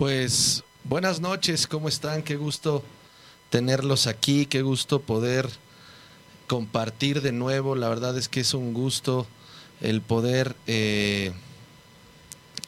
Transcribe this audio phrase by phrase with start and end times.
[0.00, 2.22] Pues buenas noches, ¿cómo están?
[2.22, 2.82] Qué gusto
[3.50, 5.46] tenerlos aquí, qué gusto poder
[6.46, 7.76] compartir de nuevo.
[7.76, 9.26] La verdad es que es un gusto
[9.82, 11.32] el poder eh,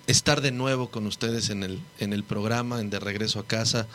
[0.06, 3.86] estar de nuevo con ustedes en el, en el programa, en De Regreso a Casa.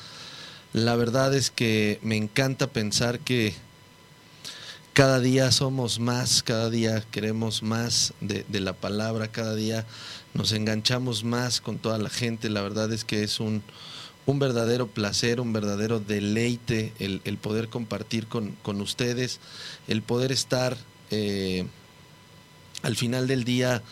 [0.74, 3.54] La verdad es que me encanta pensar que
[4.98, 9.86] cada día somos más, cada día queremos más de, la palabra, cada día
[10.34, 12.50] nos enganchamos más con toda la gente.
[12.50, 13.62] La verdad es que es un,
[14.26, 19.40] un verdadero placer, un verdadero deleite el, poder compartir con, ustedes,
[19.88, 20.76] el poder estar
[21.12, 21.68] eh,
[22.82, 23.84] al final del día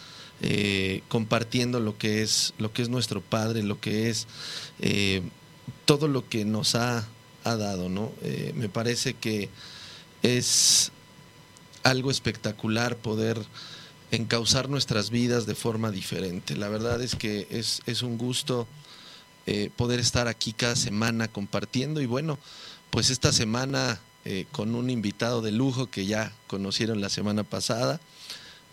[0.41, 4.25] eh, compartiendo lo que es lo que es nuestro Padre, lo que es
[4.79, 5.21] eh,
[5.85, 7.07] todo lo que nos ha,
[7.43, 8.11] ha dado, ¿no?
[8.55, 9.51] me parece que
[10.23, 10.91] es
[11.85, 13.39] algo espectacular poder
[14.09, 16.57] encauzar nuestras vidas de forma diferente.
[16.57, 18.67] La verdad es que es, es un gusto
[19.45, 22.39] eh, poder estar aquí cada semana compartiendo y bueno,
[22.89, 28.01] pues esta semana eh, con un invitado de lujo que ya conocieron la semana pasada.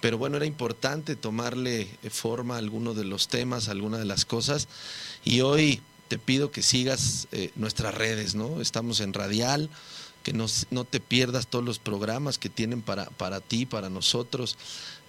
[0.01, 4.25] Pero bueno, era importante tomarle forma a alguno de los temas, a alguna de las
[4.25, 4.67] cosas.
[5.23, 8.61] Y hoy te pido que sigas eh, nuestras redes, ¿no?
[8.61, 9.69] Estamos en Radial,
[10.23, 10.47] que no,
[10.85, 14.57] te pierdas todos los programas que tienen para, para ti, para nosotros.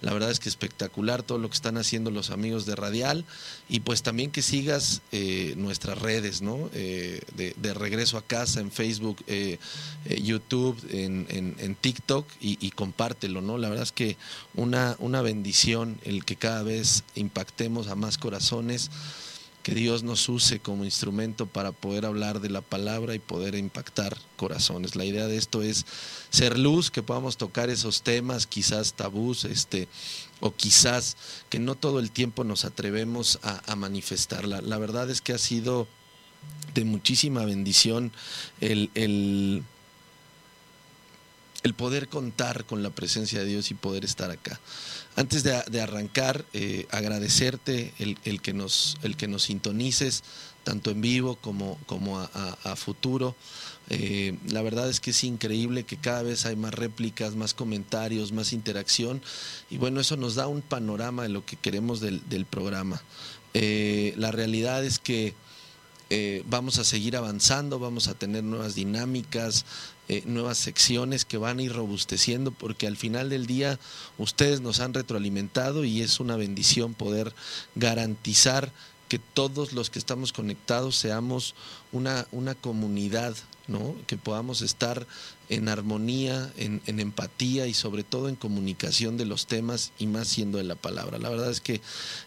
[0.00, 3.24] La verdad es que espectacular todo lo que están haciendo los amigos de Radial
[3.68, 6.68] y pues también que sigas eh, nuestras redes, ¿no?
[6.74, 9.58] Eh, de, regreso a casa en Facebook, eh,
[10.22, 13.56] YouTube, en, en, TikTok y, y, compártelo, ¿no?
[13.56, 14.16] La verdad es que
[14.54, 18.90] una, una bendición el que cada vez impactemos a más corazones
[19.64, 24.14] que Dios nos use como instrumento para poder hablar de la palabra y poder impactar
[24.36, 24.94] corazones.
[24.94, 25.86] La idea de esto es
[26.28, 29.88] ser luz, que podamos tocar esos temas, quizás tabús, este,
[30.40, 31.16] o quizás
[31.48, 34.60] que no todo el tiempo nos atrevemos a, manifestarla.
[34.60, 35.88] La verdad es que ha sido
[36.74, 38.12] de muchísima bendición
[38.60, 39.64] el, el
[41.64, 44.60] el poder contar con la presencia de Dios y poder estar acá.
[45.16, 50.24] Antes de, arrancar, eh, agradecerte el, que nos, el que nos sintonices,
[50.64, 53.36] tanto en vivo como, como a, futuro.
[53.90, 58.32] Eh, la verdad es que es increíble que cada vez hay más réplicas, más comentarios,
[58.32, 59.22] más interacción
[59.70, 63.00] y bueno, eso nos da un panorama de lo que queremos del, programa.
[63.52, 65.34] Eh, la realidad es que
[66.46, 69.64] vamos a seguir avanzando, vamos a tener nuevas dinámicas,
[70.08, 73.78] eh, nuevas secciones que van a ir robusteciendo porque al final del día
[74.18, 77.34] ustedes nos han retroalimentado y es una bendición poder
[77.74, 78.70] garantizar
[79.08, 81.54] que todos los que estamos conectados seamos
[81.92, 83.34] una, una comunidad,
[83.66, 83.94] ¿no?
[84.06, 85.06] que podamos estar
[85.48, 90.58] en armonía, en, empatía y sobre todo en comunicación de los temas y más siendo
[90.58, 91.18] de la palabra.
[91.18, 91.80] La verdad es que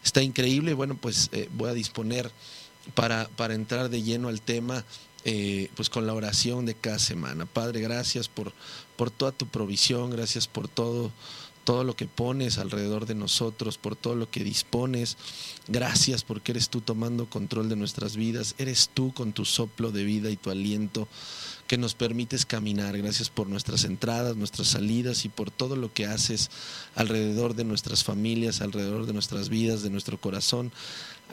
[0.03, 0.73] está increíble.
[0.73, 2.31] Bueno, pues eh, voy a disponer
[2.93, 4.85] para, para entrar de lleno al tema
[5.29, 7.45] eh, pues con la oración de cada semana.
[7.45, 8.53] Padre, gracias por,
[8.95, 11.11] por toda tu provisión, gracias por todo,
[11.65, 15.17] todo lo que pones alrededor de nosotros, por todo lo que dispones.
[15.67, 20.05] Gracias porque eres tú tomando control de nuestras vidas, eres tú con tu soplo de
[20.05, 21.09] vida y tu aliento
[21.67, 22.97] que nos permites caminar.
[22.97, 26.49] Gracias por nuestras entradas, nuestras salidas y por todo lo que haces
[26.95, 30.71] alrededor de nuestras familias, alrededor de nuestras vidas, de nuestro corazón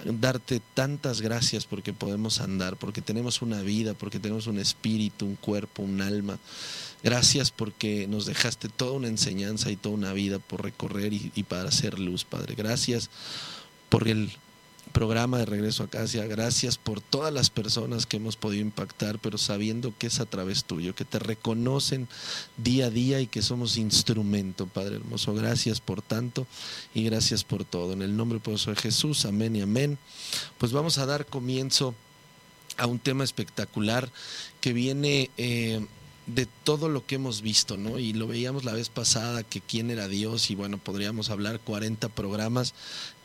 [0.05, 5.37] darte tantas gracias porque podemos andar, porque tenemos una vida, porque tenemos un espíritu, un
[5.37, 6.39] cuerpo, un alma.
[7.03, 11.69] Gracias porque nos dejaste toda una enseñanza y toda una vida por recorrer y, para
[11.69, 12.55] hacer luz, Padre.
[12.55, 13.11] Gracias
[13.89, 14.31] por el
[14.93, 16.25] programa de Regreso a Casa.
[16.27, 20.65] Gracias por todas las personas que hemos podido impactar, pero sabiendo que es a través
[20.65, 22.09] tuyo, que te reconocen
[22.57, 25.35] día a día y que somos instrumento, Padre hermoso.
[25.35, 26.47] Gracias por tanto
[26.95, 27.93] y gracias por todo.
[27.93, 29.99] En el nombre de Jesús, amén y amén.
[30.59, 31.95] Pues vamos a dar comienzo
[32.77, 34.11] a un tema espectacular
[34.61, 35.31] que viene...
[35.37, 35.85] Eh,
[36.27, 37.99] de todo lo que hemos visto, ¿no?
[37.99, 42.09] Y lo veíamos la vez pasada, que quién era Dios, y bueno, podríamos hablar 40
[42.09, 42.75] programas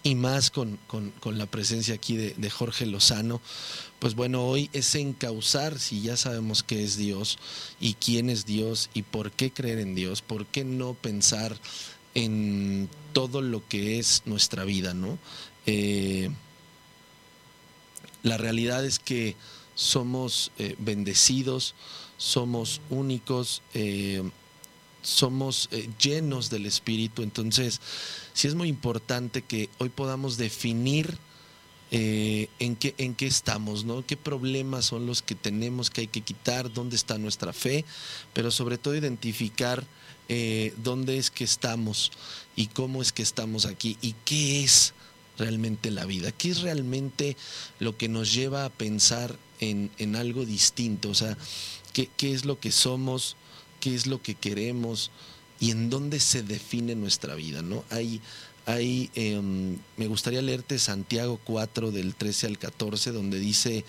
[0.04, 0.80] y más con,
[1.26, 3.42] la presencia aquí de, Jorge Lozano,
[4.00, 7.38] pues bueno, hoy es encauzar si ya sabemos qué es Dios
[7.80, 11.58] y quién es Dios y por qué creer en Dios, por qué no pensar
[12.16, 15.20] en todo lo que es nuestra vida, ¿no?
[15.66, 16.30] Eh,
[18.24, 19.36] la realidad es que
[19.76, 21.76] somos eh, bendecidos,
[22.18, 24.24] somos únicos, eh,
[25.02, 25.70] somos
[26.02, 27.80] llenos del Espíritu, entonces
[28.40, 31.18] sí es muy importante que hoy podamos definir
[31.92, 34.06] eh, en, qué, en qué estamos, ¿no?
[34.06, 37.84] qué problemas son los que tenemos que hay que quitar, dónde está nuestra fe,
[38.32, 39.84] pero sobre todo identificar
[40.30, 42.14] eh, dónde es que estamos
[42.56, 44.94] y cómo es que estamos aquí y qué es
[45.38, 46.32] realmente la vida?
[46.32, 47.36] ¿Qué es realmente
[47.80, 51.10] lo que nos lleva a pensar en, algo distinto?
[51.10, 51.38] O sea,
[51.92, 53.36] ¿qué, ¿qué, es lo que somos?
[53.82, 55.12] ¿Qué es lo que queremos?
[55.60, 57.62] ¿Y en dónde se define nuestra vida?
[57.62, 57.84] ¿no?
[57.90, 58.22] Hay,
[58.66, 63.84] hay, em, me gustaría leerte Santiago 4 del 13 al 14, donde dice,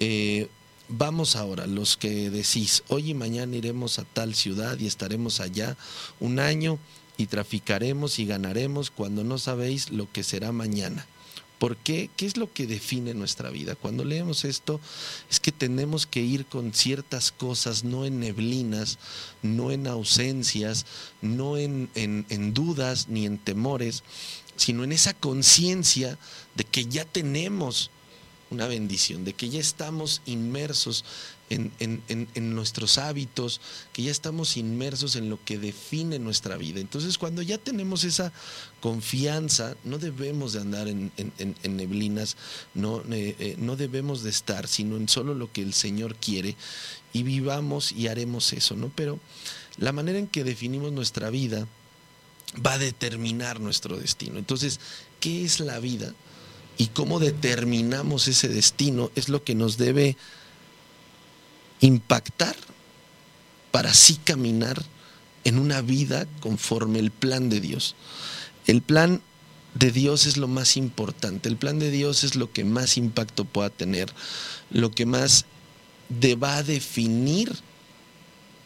[0.00, 0.48] eh,
[0.88, 5.76] vamos ahora, los que decís, hoy y mañana iremos a tal ciudad y estaremos allá
[6.20, 6.78] un año
[7.16, 11.06] y traficaremos y ganaremos cuando no sabéis lo que será mañana.
[11.62, 12.10] ¿Por qué?
[12.16, 13.76] ¿Qué es lo que define nuestra vida?
[13.76, 14.80] Cuando leemos esto
[15.30, 18.98] es que tenemos que ir con ciertas cosas, no en neblinas,
[19.42, 20.86] no en ausencias,
[21.20, 24.02] no en, en dudas ni en temores,
[24.56, 26.18] sino en esa conciencia
[26.56, 27.92] de que ya tenemos
[28.50, 31.04] una bendición, de que ya estamos inmersos
[31.50, 33.60] en, nuestros hábitos,
[33.92, 36.80] que ya estamos inmersos en lo que define nuestra vida.
[36.80, 38.32] Entonces, cuando ya tenemos esa
[38.80, 41.12] confianza, no debemos de andar en,
[41.62, 42.36] neblinas,
[42.74, 46.56] no, eh, eh, no debemos de estar, sino en solo lo que el Señor quiere
[47.12, 48.90] y vivamos y haremos eso, ¿no?
[48.94, 49.20] Pero
[49.78, 51.66] la manera en que definimos nuestra vida
[52.64, 54.38] va a determinar nuestro destino.
[54.38, 54.80] Entonces,
[55.20, 56.14] ¿qué es la vida?
[56.78, 60.16] Y cómo determinamos ese destino es lo que nos debe
[61.82, 62.56] impactar
[63.70, 64.82] para así caminar
[65.44, 67.94] en una vida conforme el plan de Dios.
[68.66, 69.20] El plan
[69.74, 73.44] de Dios es lo más importante, el plan de Dios es lo que más impacto
[73.44, 74.12] pueda tener,
[74.70, 75.46] lo que más
[76.42, 77.52] va a definir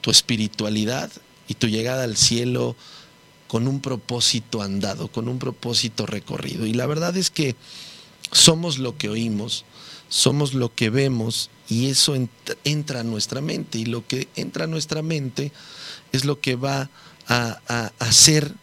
[0.00, 1.10] tu espiritualidad
[1.48, 2.76] y tu llegada al cielo
[3.48, 6.66] con un propósito andado, con un propósito recorrido.
[6.66, 7.54] Y la verdad es que
[8.32, 9.64] somos lo que oímos,
[10.08, 12.14] somos lo que vemos y eso
[12.64, 15.52] entra a nuestra mente y lo que entra a nuestra mente
[16.12, 16.90] es lo que va
[17.28, 18.54] a, hacer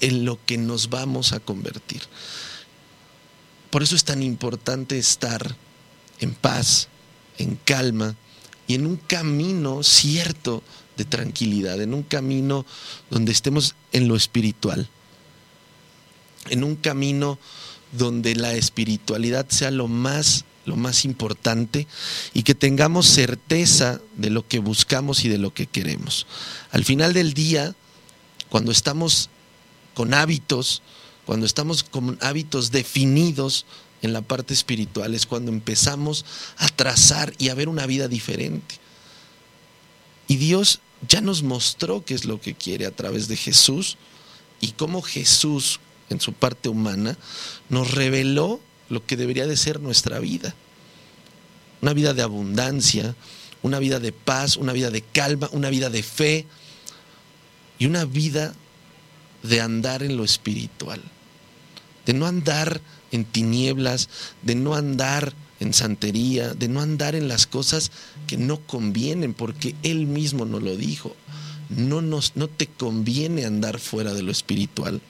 [0.00, 2.02] en lo que nos vamos a convertir.
[3.70, 5.56] Por eso es tan importante estar
[6.20, 6.88] en paz,
[7.38, 8.14] en calma
[8.66, 10.62] y en un camino cierto
[10.96, 12.64] de tranquilidad, en un camino
[13.10, 14.88] donde estemos en lo espiritual,
[16.48, 17.38] en un camino
[17.92, 21.86] donde la espiritualidad sea lo más lo más importante,
[22.34, 26.26] y que tengamos certeza de lo que buscamos y de lo que queremos.
[26.70, 27.74] Al final del día,
[28.48, 29.30] cuando estamos
[29.94, 30.82] con hábitos,
[31.24, 33.66] cuando estamos con hábitos definidos
[34.02, 36.24] en la parte espiritual, es cuando empezamos
[36.56, 38.76] a trazar y a ver una vida diferente.
[40.28, 43.96] Y Dios ya nos mostró qué es lo que quiere a través de Jesús
[44.60, 45.80] y cómo Jesús,
[46.10, 47.16] en su parte humana,
[47.68, 48.60] nos reveló
[48.92, 50.54] lo que debería de ser nuestra vida.
[51.80, 53.16] Una vida de abundancia,
[53.62, 56.46] una vida de paz, una vida de calma, una vida de fe
[57.78, 58.54] y una vida
[59.42, 61.00] de andar en lo espiritual,
[62.04, 64.10] de no andar en tinieblas,
[64.42, 67.92] de no andar en santería, de no andar en las cosas
[68.26, 71.16] que no convienen, porque Él mismo nos lo dijo.
[71.70, 75.00] No, nos, no te conviene andar fuera de lo espiritual.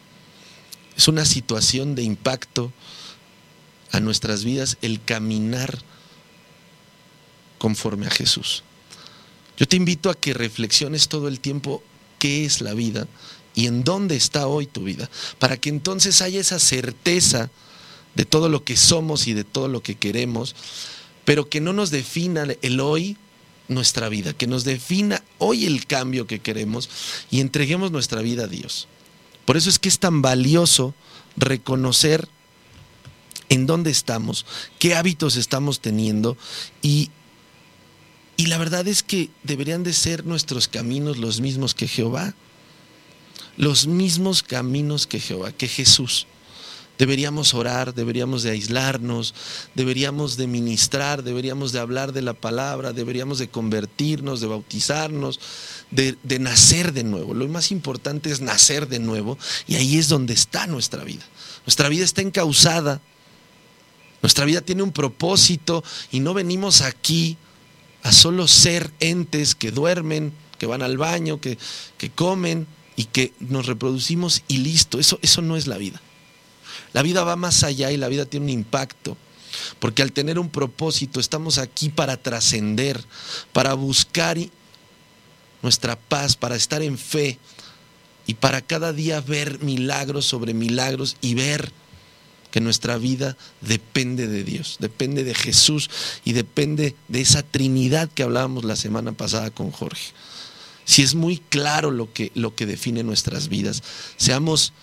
[0.96, 2.72] Es una situación de impacto
[3.92, 5.78] a nuestras vidas el caminar
[7.58, 8.64] conforme a Jesús.
[9.56, 11.82] Yo te invito a que reflexiones todo el tiempo
[12.18, 13.06] qué es la vida
[13.54, 15.08] y en dónde está hoy tu vida,
[15.38, 17.50] para que entonces haya esa certeza
[18.14, 20.56] de todo lo que somos y de todo lo que queremos,
[21.24, 23.16] pero que no nos defina el hoy
[23.68, 26.88] nuestra vida, que nos defina hoy el cambio que queremos
[27.30, 28.88] y entreguemos nuestra vida a Dios.
[29.44, 30.94] Por eso es que es tan valioso
[31.36, 32.28] reconocer
[33.52, 34.46] en dónde estamos,
[34.78, 36.38] qué hábitos estamos teniendo
[36.80, 37.10] y,
[38.38, 42.34] y la verdad es que deberían de ser nuestros caminos los mismos que Jehová,
[43.58, 46.26] los mismos caminos que Jehová, que Jesús.
[46.96, 49.34] Deberíamos orar, deberíamos de aislarnos,
[49.74, 55.40] deberíamos de ministrar, deberíamos de hablar de la palabra, deberíamos de convertirnos, de bautizarnos,
[55.90, 57.34] de, de, nacer de nuevo.
[57.34, 61.24] Lo más importante es nacer de nuevo y ahí es donde está nuestra vida.
[61.66, 63.02] Nuestra vida está encausada
[64.22, 67.36] nuestra vida tiene un propósito y no venimos aquí
[68.02, 71.58] a solo ser entes que duermen, que van al baño, que,
[71.98, 74.98] que comen y que nos reproducimos y listo.
[74.98, 76.00] Eso, eso no es la vida.
[76.92, 79.16] La vida va más allá y la vida tiene un impacto.
[79.78, 83.04] Porque al tener un propósito estamos aquí para trascender,
[83.52, 84.38] para buscar
[85.62, 87.38] nuestra paz, para estar en fe
[88.26, 91.72] y para cada día ver milagros sobre milagros y ver
[92.52, 95.90] que nuestra vida depende de Dios, depende de Jesús
[96.22, 100.12] y depende de esa Trinidad que hablábamos la semana pasada con Jorge.
[100.84, 103.82] Si es muy claro lo que, lo que define nuestras vidas,
[104.18, 104.74] seamos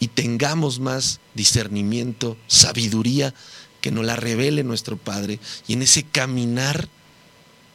[0.00, 3.34] y tengamos más discernimiento, sabiduría,
[3.82, 6.88] que nos la revele nuestro Padre y en ese caminar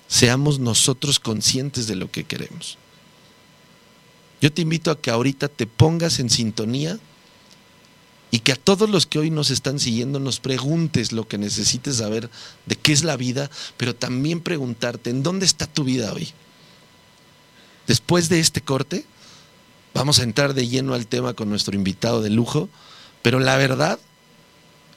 [0.08, 2.80] seamos nosotros conscientes de lo que queremos.
[4.42, 7.00] Yo te invito a que ahorita te pongas en sintonía
[8.32, 11.98] y que a todos los que hoy nos están siguiendo nos preguntes lo que necesites
[11.98, 12.30] saber
[12.66, 16.30] de qué es la vida, pero también preguntarte en dónde está tu vida hoy.
[17.88, 19.06] Después de este corte,
[19.96, 22.70] vamos a entrar de lleno al tema con nuestro invitado de lujo,
[23.24, 24.00] pero la verdad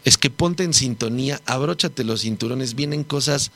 [0.05, 3.51] es que ponte en sintonía, abróchate los cinturones, vienen cosas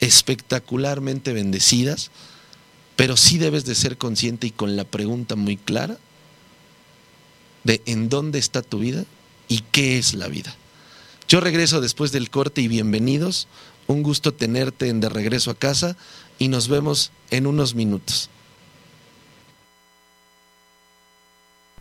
[0.00, 2.10] espectacularmente bendecidas,
[2.96, 5.96] pero sí debes de ser consciente y con la pregunta muy clara
[7.64, 9.04] de en dónde está tu vida
[9.52, 10.54] y qué es la vida.
[11.28, 13.48] Yo regreso después del corte y bienvenidos.
[13.86, 15.94] Un gusto tenerte en de regreso a casa
[16.38, 18.30] y nos vemos en unos minutos.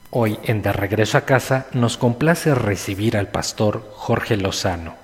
[0.09, 4.95] Hoy en De Regreso a Casa nos complace recibir al pastor Jorge Lozano.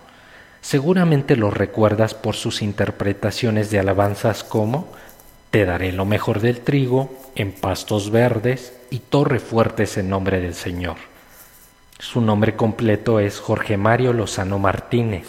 [0.60, 4.92] Seguramente lo recuerdas por sus interpretaciones de alabanzas como
[5.52, 10.54] Te daré lo mejor del trigo, en pastos verdes y torre fuertes en nombre del
[10.54, 10.98] Señor.
[12.00, 15.26] Su nombre completo es Jorge Mario Lozano Martínez.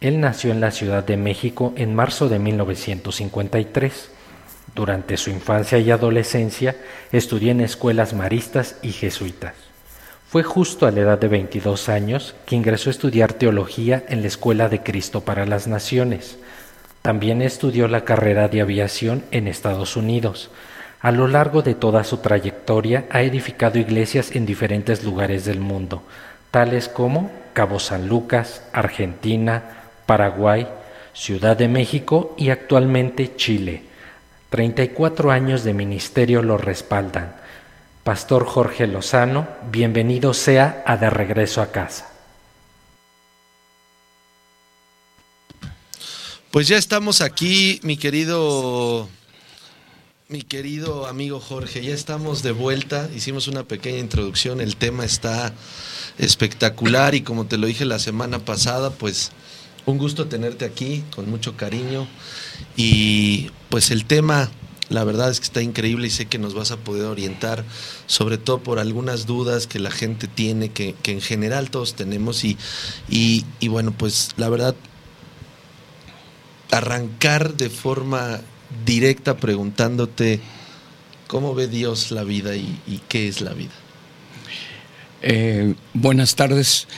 [0.00, 4.10] Él nació en la Ciudad de México en marzo de 1953.
[4.74, 6.76] Durante su infancia y adolescencia
[7.12, 9.54] estudió en escuelas maristas y jesuitas.
[10.28, 14.28] Fue justo a la edad de 22 años que ingresó a estudiar teología en la
[14.28, 16.38] Escuela de Cristo para las Naciones.
[17.02, 20.50] También estudió la carrera de aviación en Estados Unidos,
[21.00, 26.02] a lo largo de toda su trayectoria ha edificado iglesias en diferentes lugares del mundo,
[26.50, 29.62] tales como Cabo San Lucas, Argentina,
[30.06, 30.66] Paraguay,
[31.14, 33.82] Ciudad de México y actualmente Chile.
[34.50, 37.34] 34 años de ministerio lo respaldan.
[38.02, 42.08] Pastor Jorge Lozano, bienvenido sea a De Regreso a Casa.
[46.50, 49.08] Pues ya estamos aquí, mi querido
[50.28, 55.54] mi querido amigo Jorge, ya estamos de vuelta, hicimos una pequeña introducción, el tema está
[56.18, 59.32] espectacular y como te lo dije la semana pasada, pues
[59.86, 62.06] un gusto tenerte aquí, con mucho cariño.
[62.76, 64.50] Y pues el tema,
[64.90, 67.64] la verdad es que está increíble y sé que nos vas a poder orientar,
[68.06, 72.44] sobre todo por algunas dudas que la gente tiene, que, en general todos tenemos.
[72.44, 72.58] Y,
[73.08, 74.74] y, bueno, pues la verdad,
[76.70, 78.42] arrancar de forma
[78.84, 80.40] directa preguntándote
[81.26, 83.72] cómo ve Dios la vida y, qué es la vida.
[85.22, 86.88] Eh, buenas tardes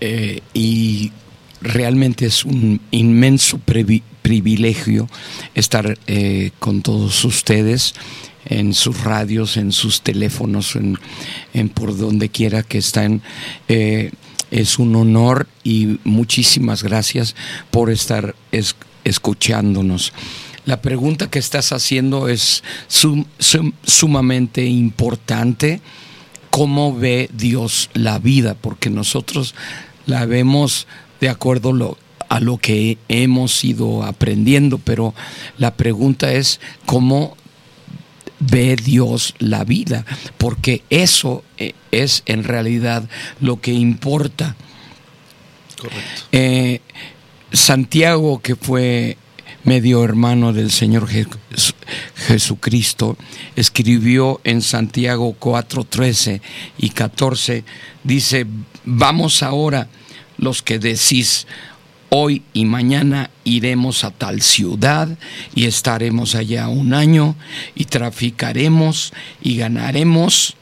[0.00, 1.12] eh, y
[1.60, 5.08] realmente es un inmenso privilegio
[5.54, 7.94] estar eh, con todos ustedes
[8.44, 13.22] en sus radios, en sus teléfonos, en, por donde quiera que estén.
[13.66, 17.34] es un honor y muchísimas gracias
[17.72, 18.36] por estar
[19.02, 20.12] escuchándonos.
[20.66, 25.80] La pregunta que estás haciendo es sumamente importante.
[26.50, 28.54] ¿Cómo ve Dios la vida?
[28.54, 29.54] Porque nosotros
[30.06, 30.88] la vemos
[31.20, 31.96] de acuerdo
[32.28, 35.14] a lo que hemos ido aprendiendo, pero
[35.56, 37.36] la pregunta es cómo
[38.40, 40.04] ve Dios la vida,
[40.36, 43.08] porque eso eh, es en realidad
[43.40, 44.56] lo que importa.
[45.80, 46.22] Correcto.
[46.32, 46.80] Eh,
[47.52, 49.16] Santiago, que fue
[49.66, 51.08] medio hermano del Señor
[52.14, 53.16] Jesucristo,
[53.56, 56.40] escribió en Santiago 4, 13
[56.78, 57.64] y 14,
[58.04, 58.46] dice,
[58.84, 59.88] vamos ahora
[60.38, 61.48] los que decís,
[62.10, 65.08] hoy y mañana iremos a tal ciudad
[65.54, 67.34] y estaremos allá un año
[67.74, 70.54] y traficaremos y ganaremos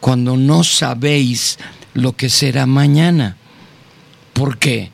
[0.00, 1.58] cuando no sabéis
[1.94, 3.38] lo que será mañana.
[4.34, 4.90] ¿Por qué?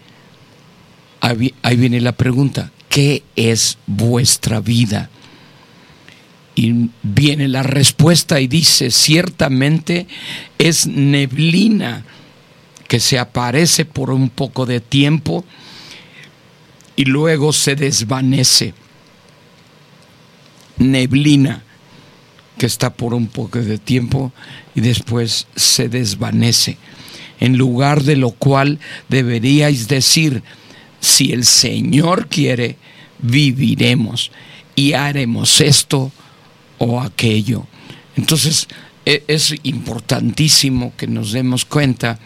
[1.21, 2.71] Ahí viene la pregunta.
[2.89, 5.11] ¿Qué es vuestra vida?
[6.55, 10.07] Y viene la respuesta y dice, ciertamente
[10.59, 12.05] es neblina
[12.89, 15.45] que se aparece por un poco de tiempo
[16.97, 18.75] y luego se desvanece.
[20.79, 21.63] Neblina
[22.59, 24.33] que está por un poco de tiempo
[24.75, 26.77] y después se desvanece.
[27.41, 30.43] En lugar de lo cual deberíais decir,
[31.01, 32.77] si el Señor quiere,
[33.21, 34.31] viviremos
[34.75, 36.13] y haremos esto
[36.79, 37.67] o aquello.
[38.17, 38.69] Entonces,
[39.05, 42.19] e, es importantísimo que nos demos cuenta,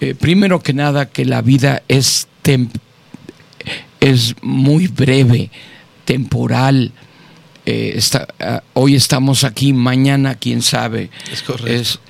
[0.00, 2.28] eh, primero que nada, que la vida es,
[4.00, 5.50] es muy breve,
[6.04, 6.92] temporal.
[7.66, 11.10] Eh, está, ah, hoy estamos aquí, mañana quién sabe.
[11.32, 12.00] Es correcto.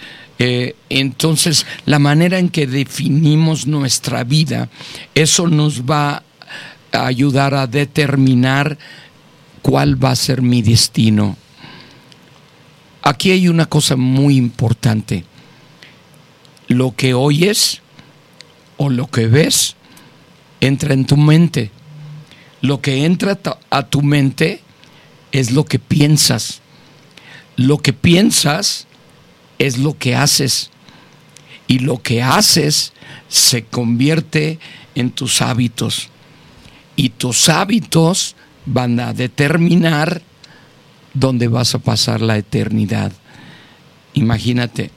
[0.42, 4.70] Eh, entonces, la manera en que definimos nuestra vida,
[5.14, 6.22] eso nos va
[6.92, 8.78] a ayudar a determinar
[9.60, 11.36] cuál va a ser mi destino.
[13.02, 15.26] Aquí hay una cosa muy importante.
[16.68, 17.82] Lo que oyes
[18.78, 19.76] o lo que ves
[20.62, 21.70] entra en tu mente.
[22.62, 24.62] Lo que entra a tu mente
[25.32, 26.62] es lo que piensas.
[27.56, 28.86] Lo que piensas
[29.60, 30.70] es lo que haces.
[31.68, 32.92] Y lo que haces
[33.28, 34.58] se convierte
[34.96, 36.08] en tus hábitos.
[36.96, 38.34] Y tus hábitos
[38.66, 40.22] van a determinar
[41.14, 43.12] dónde vas a pasar la eternidad.
[44.14, 44.90] Imagínate.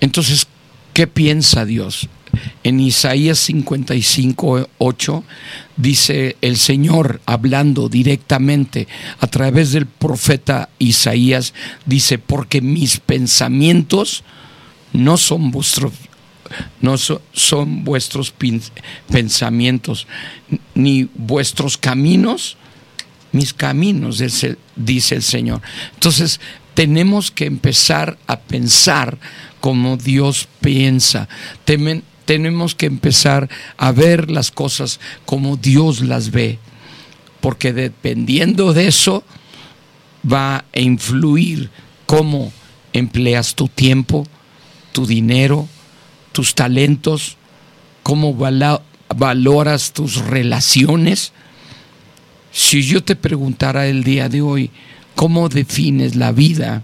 [0.00, 0.46] Entonces,
[0.94, 2.08] ¿qué piensa Dios?
[2.64, 5.24] En Isaías 55, 8
[5.76, 8.88] dice el Señor hablando directamente
[9.20, 11.54] a través del profeta Isaías,
[11.86, 14.24] dice, porque mis pensamientos
[14.92, 15.92] no son vuestros
[16.80, 18.32] no son vuestros
[19.10, 20.06] pensamientos,
[20.74, 22.56] ni vuestros caminos,
[23.32, 24.22] mis caminos,
[24.76, 25.60] dice el Señor.
[25.92, 26.40] Entonces,
[26.74, 29.18] tenemos que empezar a pensar
[29.60, 31.28] como Dios piensa
[32.28, 36.58] tenemos que empezar a ver las cosas como Dios las ve,
[37.40, 39.24] porque dependiendo de eso
[40.30, 41.70] va a influir
[42.04, 42.52] cómo
[42.92, 44.26] empleas tu tiempo,
[44.92, 45.66] tu dinero,
[46.32, 47.38] tus talentos,
[48.02, 51.32] cómo valoras tus relaciones.
[52.52, 54.70] Si yo te preguntara el día de hoy,
[55.14, 56.82] ¿cómo defines la vida?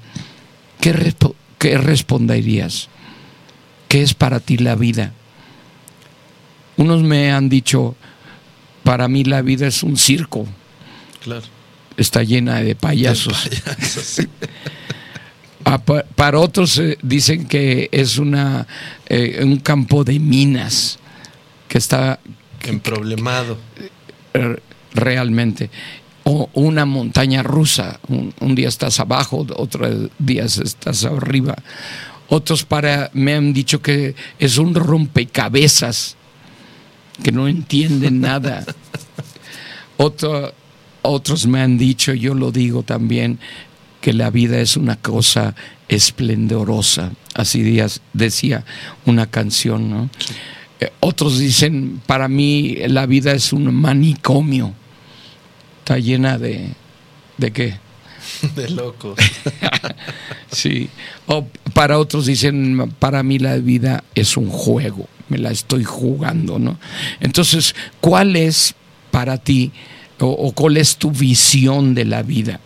[0.80, 1.14] ¿Qué,
[1.58, 2.88] qué responderías?
[3.88, 5.12] ¿Qué es para ti la vida?
[6.76, 7.94] Unos me han dicho,
[8.82, 10.46] para mí la vida es un circo.
[11.22, 11.42] Claro.
[11.96, 13.48] Está llena de payasos.
[15.64, 15.78] Ah,
[16.16, 18.66] para otros eh, dicen que es una,
[19.06, 20.98] eh, un campo de minas
[21.68, 22.18] que está...
[22.62, 23.58] Emproblemado.
[24.34, 24.56] Eh,
[24.92, 25.70] realmente.
[26.24, 28.00] O una montaña rusa.
[28.08, 31.54] Un, día estás abajo, otro día estás arriba.
[32.28, 36.16] Otros para, me han dicho que es un rompecabezas
[37.22, 38.64] que no entienden nada.
[41.02, 43.38] otros me han dicho, yo lo digo también,
[44.00, 45.54] que la vida es una cosa
[45.88, 47.12] esplendorosa.
[47.34, 47.78] Así
[48.12, 48.64] decía
[49.06, 50.10] una canción, ¿no?
[50.80, 54.74] Eh, otros dicen, para mí la vida es un manicomio.
[55.80, 56.70] Está llena de...
[57.36, 57.83] ¿De qué?
[58.56, 59.18] De locos.
[60.52, 60.88] sí.
[61.26, 66.58] O para otros dicen, para mí la vida es un juego me la estoy jugando,
[66.58, 66.78] ¿no?
[67.20, 68.74] Entonces, ¿cuál es
[69.10, 69.72] para ti
[70.18, 72.60] o, cuál es tu visión de la vida?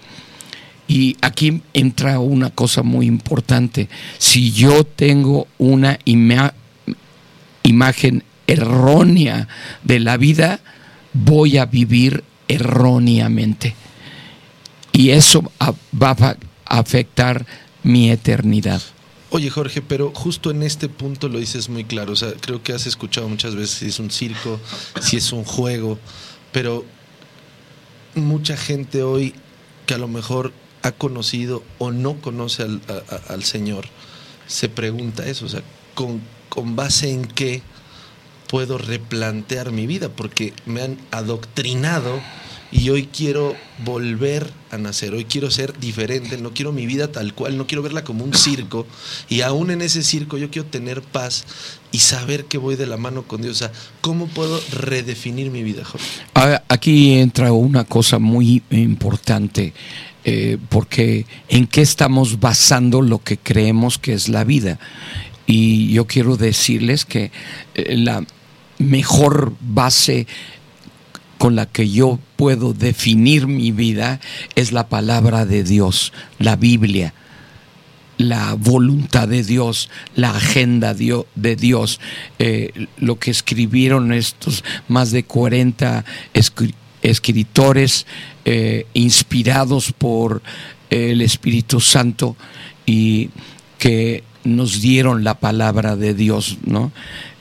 [0.87, 3.89] Y aquí entra una cosa muy importante.
[4.17, 5.99] Si yo tengo una
[7.63, 9.49] imagen errónea
[9.85, 10.61] de la vida,
[11.13, 13.75] voy a vivir erróneamente.
[14.99, 15.45] Y eso
[15.95, 17.47] va a afectar
[17.85, 18.83] mi eternidad.
[19.31, 22.15] Oye Jorge, pero justo en este punto lo dices muy claro.
[22.15, 24.59] O sea, creo que has escuchado muchas veces si es un circo,
[25.01, 26.01] si es un juego,
[26.51, 26.85] pero
[28.17, 29.35] mucha gente hoy
[29.87, 32.81] que a lo mejor ha conocido o no conoce al,
[33.29, 33.85] al Señor,
[34.49, 35.63] se pregunta eso, o sea,
[35.95, 37.63] ¿con, ¿con base en qué
[38.49, 40.09] puedo replantear mi vida?
[40.09, 42.21] Porque me han adoctrinado
[42.71, 47.33] y hoy quiero volver a nacer, hoy quiero ser diferente, no quiero mi vida tal
[47.35, 48.87] cual, no quiero verla como un circo
[49.29, 51.47] y aún en ese circo yo quiero tener paz
[51.91, 53.57] y saber que voy de la mano con Dios.
[53.57, 56.07] O sea, ¿cómo puedo redefinir mi vida, Jorge?
[56.69, 59.73] Aquí entra una cosa muy importante.
[60.25, 64.79] Eh, porque en qué estamos basando lo que creemos que es la vida.
[65.47, 67.31] Y yo quiero decirles que
[67.75, 68.27] eh, la
[68.79, 70.27] mejor base
[71.39, 74.21] con la que yo puedo definir mi vida
[74.57, 77.15] es la palabra de Dios, la Biblia,
[78.19, 82.01] la voluntad de Dios, la agenda de Dios,
[82.41, 86.05] eh, lo que escribieron estos más de 40
[87.03, 88.07] escritores
[88.45, 90.43] eh, inspirados por
[90.91, 92.37] el Espíritu Santo
[92.85, 93.31] y
[93.79, 96.91] que nos dieron la palabra de Dios, ¿no?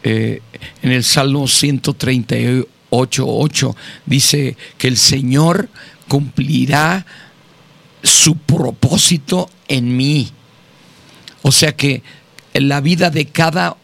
[0.04, 0.42] Eh,
[0.84, 5.70] en el Salmo 138 8.8 dice que el Señor
[6.08, 7.06] cumplirá
[8.04, 10.30] su propósito en mí.
[11.42, 12.04] O sea que
[12.54, 13.78] la vida de cada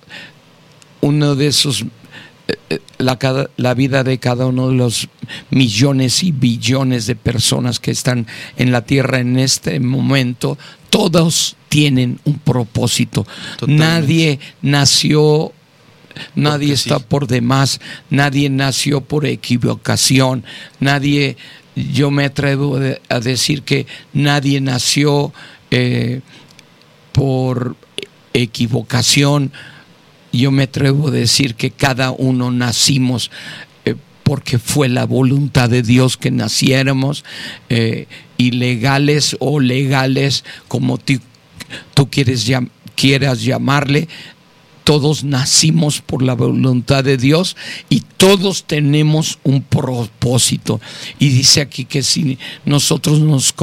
[1.02, 1.82] uno de esos,
[2.48, 3.18] eh, eh, la,
[3.58, 5.10] la, vida de cada uno de los
[5.50, 8.26] millones y billones de personas que están
[8.58, 10.58] en la tierra en este momento,
[10.90, 13.26] todos tienen un propósito.
[13.68, 15.52] Nadie nació
[16.36, 20.44] Nadie está por demás, nadie nació por equivocación,
[20.80, 21.38] nadie,
[21.76, 25.34] yo me atrevo a decir que nadie nació
[25.72, 26.22] eh,
[27.12, 27.76] por
[28.34, 29.52] equivocación,
[30.32, 33.30] yo me atrevo a decir que cada uno nacimos
[33.86, 37.24] eh, porque fue la voluntad de Dios que naciéramos,
[37.70, 42.50] eh, ilegales o legales, como tú quieres
[42.96, 44.08] quieras llamarle,
[44.84, 47.56] todos nacimos por la voluntad de Dios
[47.90, 50.82] y todos tenemos un propósito.
[51.20, 53.54] Y dice aquí que si nosotros nos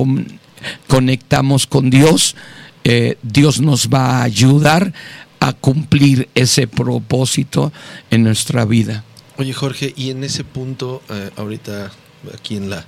[0.86, 2.36] conectamos con Dios,
[2.84, 4.92] eh, Dios nos va a ayudar
[5.40, 7.72] a cumplir ese propósito
[8.10, 9.04] en nuestra vida.
[9.38, 11.90] Oye Jorge, y en ese punto, eh, ahorita
[12.34, 12.84] aquí en, la,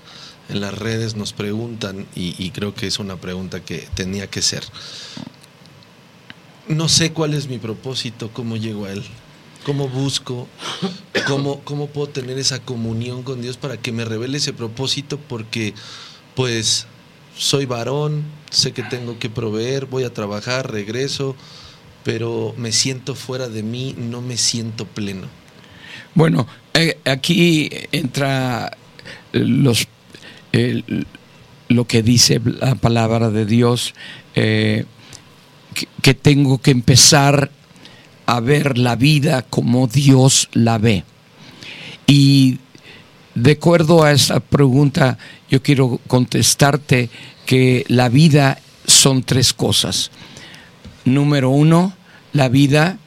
[0.51, 4.63] en las redes nos preguntan, y creo que es una pregunta que tenía que ser,
[6.69, 9.03] no sé cuál es mi propósito, cómo llego a Él,
[9.65, 10.49] cómo busco,
[11.27, 15.75] cómo, cómo puedo tener esa comunión con Dios para que me revele ese propósito, porque
[16.35, 16.87] pues
[17.37, 21.37] soy varón, sé que tengo que proveer, voy a trabajar, regreso,
[22.05, 25.29] pero me siento fuera de mí, no me siento pleno.
[26.15, 28.77] Bueno, eh, aquí entra
[29.33, 29.87] los,
[31.69, 33.95] lo que dice la palabra de Dios.
[34.35, 34.85] Eh,
[35.73, 37.51] que, tengo que empezar
[38.27, 41.05] a ver la vida como Dios la ve.
[42.07, 42.59] Y
[43.35, 45.19] de acuerdo a esa pregunta,
[45.51, 47.11] yo quiero contestarte
[47.47, 50.11] que la vida son tres cosas.
[51.05, 51.95] Número uno,
[52.33, 52.99] la vida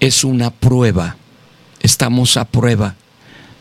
[0.00, 1.16] es una prueba.
[1.80, 2.94] Estamos a prueba.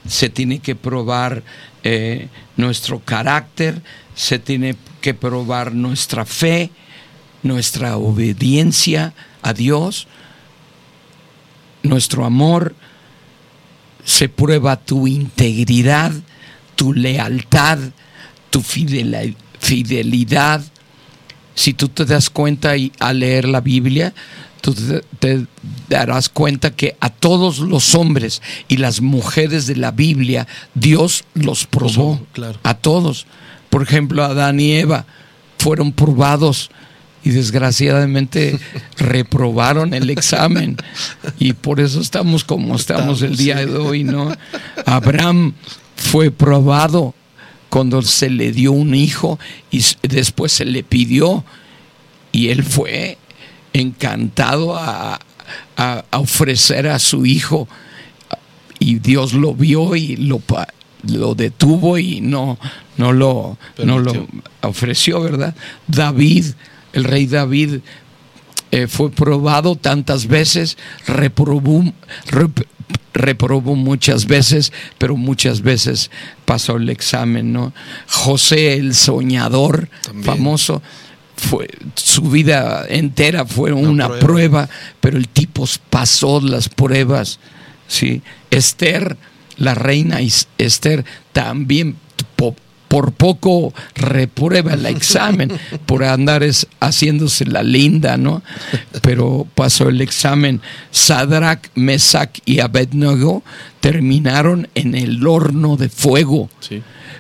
[0.08, 1.44] Se tiene que probar
[1.84, 2.28] eh,
[2.58, 3.82] nuestro carácter,
[4.16, 6.70] se tiene que probar nuestra fe,
[7.44, 10.08] nuestra obediencia a Dios,
[11.84, 12.76] nuestro amor,
[14.06, 16.12] se prueba tu integridad,
[16.76, 17.80] tu lealtad,
[18.50, 20.62] tu fidelidad.
[21.56, 24.14] Si tú te das cuenta y al leer la Biblia,
[24.62, 24.76] tú
[25.20, 25.46] te,
[25.90, 31.66] darás cuenta que a todos los hombres y las mujeres de la Biblia, Dios los
[31.66, 32.26] probó.
[32.64, 33.26] A todos.
[33.70, 35.06] Por ejemplo, Adán y Eva
[35.58, 36.70] fueron probados
[37.24, 38.60] y desgraciadamente
[38.98, 40.78] reprobaron el examen
[41.40, 44.34] y por eso estamos como estamos el día de hoy, ¿no?
[44.86, 45.54] Abraham
[45.96, 47.14] fue probado
[47.70, 49.40] cuando se le dio un hijo
[49.72, 51.46] y después se le pidió
[52.32, 53.18] y él fue
[53.72, 55.20] encantado a,
[56.12, 57.68] ofrecer a su hijo
[58.80, 60.42] y Dios lo vio y lo,
[61.08, 62.58] lo detuvo y no,
[62.98, 64.28] no, lo, no lo
[64.62, 65.56] ofreció, ¿verdad?
[65.88, 66.46] David
[66.94, 67.80] el rey David
[68.72, 71.84] eh, fue probado tantas veces, reprobó,
[73.14, 76.10] reprobó muchas veces, pero muchas veces
[76.46, 77.74] pasó el examen, ¿no?
[78.08, 79.90] José el soñador,
[80.24, 80.82] famoso,
[81.36, 84.20] fue, su vida entera fue una, prueba.
[84.20, 84.70] prueba.
[85.00, 87.40] pero el tipo pasó las pruebas,
[87.88, 88.22] ¿sí?
[88.50, 89.18] Esther,
[89.58, 90.20] la reina
[90.58, 91.96] Esther, también
[92.94, 95.52] por poco reprueba el examen
[95.88, 96.44] por andar
[96.80, 98.44] haciéndose la linda, ¿no?
[99.02, 100.62] Pero pasó el examen.
[100.92, 103.42] Sadrach, Mesach y Abednego
[103.80, 106.52] terminaron en el horno de fuego.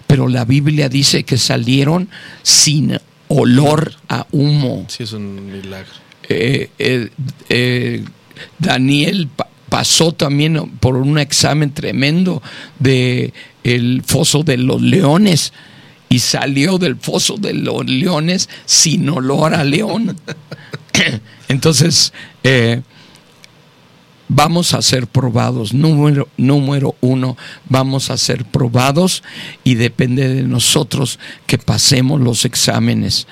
[0.05, 2.07] Pero la Biblia dice que salieron
[2.43, 4.85] sin olor a humo.
[4.89, 5.89] Sí, es un milagro.
[6.29, 7.09] Eh, eh,
[7.49, 8.05] eh,
[8.59, 9.27] Daniel
[9.73, 12.43] pasó también por un examen tremendo
[12.77, 13.33] de
[13.63, 15.51] el foso de los leones
[16.09, 20.15] y salió del foso de los leones sin olor a león.
[21.47, 22.83] Entonces, eh,
[24.27, 25.73] vamos a ser probados.
[25.73, 27.35] Número, número uno,
[27.67, 29.23] vamos a ser probados
[29.63, 33.25] y depende de nosotros que pasemos los exámenes.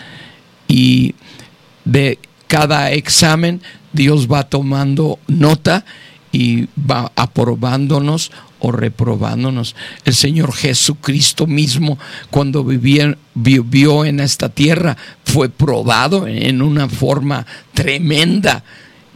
[0.67, 1.13] Y
[1.85, 3.61] de cada examen,
[3.93, 5.85] Dios va tomando nota
[6.31, 9.75] y va aprobándonos o reprobándonos.
[10.05, 11.97] El Señor Jesucristo mismo,
[12.29, 18.63] cuando vivía, vivió en esta tierra, fue probado en una forma tremenda.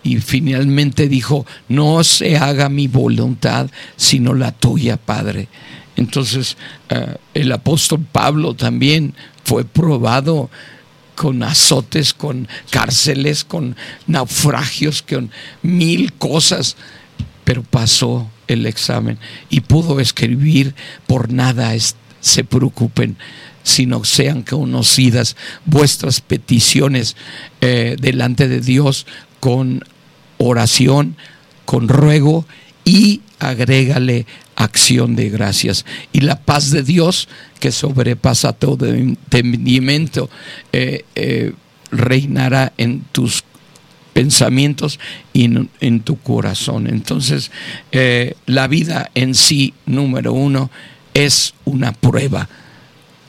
[0.03, 5.47] Y finalmente dijo, no se haga mi voluntad, sino la tuya, Padre.
[5.95, 6.57] Entonces,
[6.89, 10.49] eh, el apóstol Pablo también fue probado
[11.15, 13.75] con azotes, con cárceles, con
[14.05, 15.31] naufragios, con
[15.63, 16.75] mil cosas
[17.45, 19.17] pero pasó el examen
[19.49, 20.75] y pudo escribir
[21.07, 21.73] por nada
[22.19, 23.17] se preocupen,
[23.63, 27.15] sino sean conocidas vuestras peticiones
[27.61, 29.05] eh, delante de Dios
[29.39, 29.83] con
[30.37, 31.15] oración,
[31.65, 32.45] con ruego
[32.83, 35.85] y agrégale acción de gracias.
[36.13, 37.27] Y la paz de Dios,
[37.59, 40.29] que sobrepasa todo entendimiento,
[40.71, 41.53] eh, eh,
[41.91, 43.43] reinará en tus
[44.15, 44.97] pensamientos
[45.33, 45.43] y
[45.81, 46.87] en, tu corazón.
[46.87, 47.51] Entonces,
[47.91, 50.71] eh, la vida en sí, número uno,
[51.13, 52.47] es una prueba.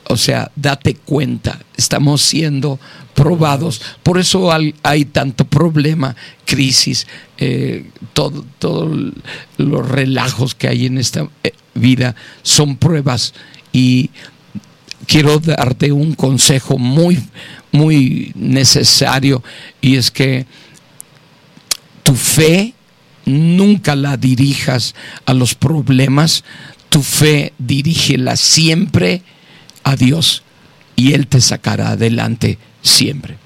[0.05, 2.79] O sea, date cuenta, estamos siendo
[3.14, 3.83] probados.
[4.05, 8.44] Por eso hay, tanto problema, crisis, eh, todos
[9.57, 13.35] los relajos que hay en esta eh, vida son pruebas.
[13.72, 14.11] Y
[15.09, 17.18] quiero darte un consejo muy,
[17.72, 19.42] muy necesario
[19.81, 20.46] y es que
[22.07, 22.73] tu fe
[23.25, 26.45] nunca la dirijas a los problemas,
[26.88, 29.23] tu fe dirígela siempre
[29.83, 30.45] a Dios
[30.95, 33.38] y Él te sacará adelante siempre.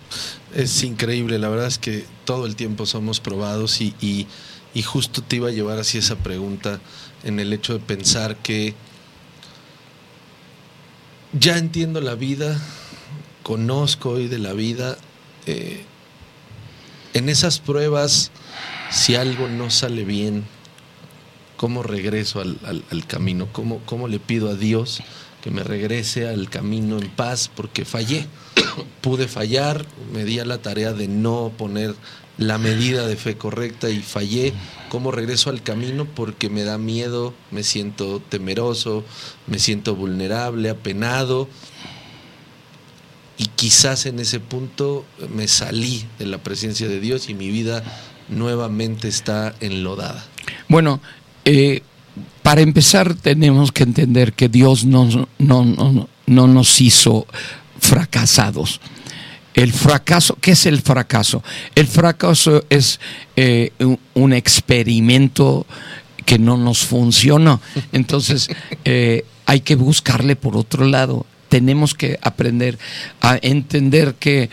[0.55, 5.37] Es increíble, la verdad es que todo el tiempo somos probados y, y, justo te
[5.37, 6.81] iba a llevar así esa pregunta
[7.25, 8.75] en el hecho de pensar que
[11.33, 12.61] ya entiendo la vida,
[13.43, 14.99] conozco hoy de la vida,
[15.47, 15.83] eh,
[17.15, 18.31] en esas pruebas,
[18.91, 20.45] si algo no sale bien,
[21.57, 23.49] ¿cómo regreso al, camino?
[23.53, 25.03] ¿Cómo, ¿Cómo le pido a Dios
[25.43, 28.27] que me regrese al camino en paz porque fallé?
[29.01, 31.95] Pude fallar, me di a la tarea de no poner
[32.37, 34.53] la medida de fe correcta y fallé.
[34.89, 36.07] ¿Cómo regreso al camino?
[36.07, 39.05] Porque me da miedo, me siento temeroso,
[39.47, 41.49] me siento vulnerable, apenado
[43.41, 47.83] y quizás en ese punto me salí de la presencia de Dios y mi vida
[48.31, 50.25] nuevamente está enlodada.
[50.69, 51.01] Bueno,
[51.45, 51.83] eh,
[52.43, 57.27] para empezar tenemos que entender que Dios no, no, nos hizo
[57.79, 58.81] fracasados.
[59.55, 61.43] El fracaso, ¿qué es el fracaso?
[61.75, 63.01] El fracaso es
[63.37, 63.73] eh,
[64.15, 65.67] un, experimento
[66.25, 67.61] que no nos funciona.
[67.93, 68.49] Entonces,
[68.85, 72.79] eh, hay que buscarle por otro lado tenemos que aprender
[73.21, 74.49] a entender que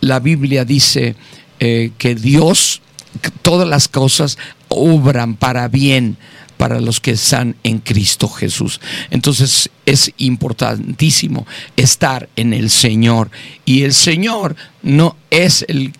[0.00, 1.16] la Biblia dice
[1.60, 2.80] eh, que Dios,
[3.42, 6.16] todas las cosas obran para bien
[6.56, 8.80] para los que están en Cristo Jesús.
[9.10, 13.30] Entonces es importantísimo estar en el Señor
[13.64, 15.92] y el Señor no es el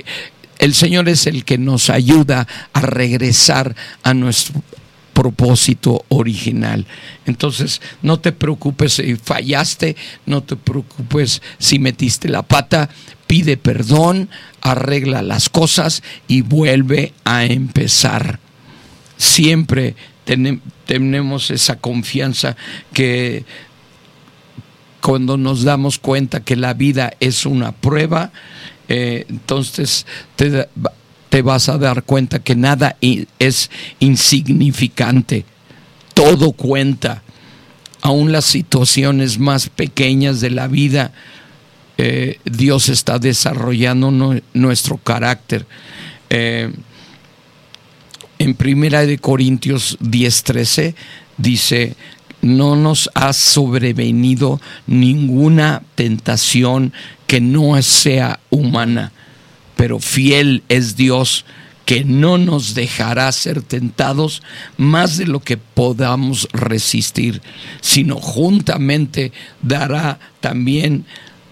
[0.59, 4.61] el Señor es el que nos ayuda a regresar a nuestro
[5.12, 6.87] propósito original.
[7.26, 12.88] Entonces, no te preocupes si fallaste, no te preocupes si metiste la pata,
[13.29, 14.29] pide perdón,
[14.61, 18.41] arregla las cosas y vuelve a empezar.
[19.17, 19.95] Siempre
[20.87, 22.57] tenemos esa confianza
[22.93, 23.45] que
[25.01, 28.33] cuando nos damos cuenta que la vida es una prueba,
[28.88, 30.69] eh, entonces te,
[31.29, 32.97] te vas a dar cuenta que nada
[33.38, 35.45] es insignificante,
[36.14, 37.23] todo cuenta,
[38.01, 41.12] aún las situaciones más pequeñas de la vida.
[41.99, 45.67] Eh, Dios está desarrollando nuestro carácter.
[46.31, 46.73] Eh,
[48.39, 50.95] en Primera de Corintios 10:13
[51.37, 51.97] dice,
[52.41, 56.93] no nos ha sobrevenido ninguna tentación
[57.27, 59.13] que no sea humana
[59.79, 61.45] pero fiel es Dios
[61.85, 64.43] que no nos dejará ser tentados
[64.77, 67.41] más de lo que podamos resistir,
[67.81, 69.31] sino juntamente
[69.63, 71.07] dará también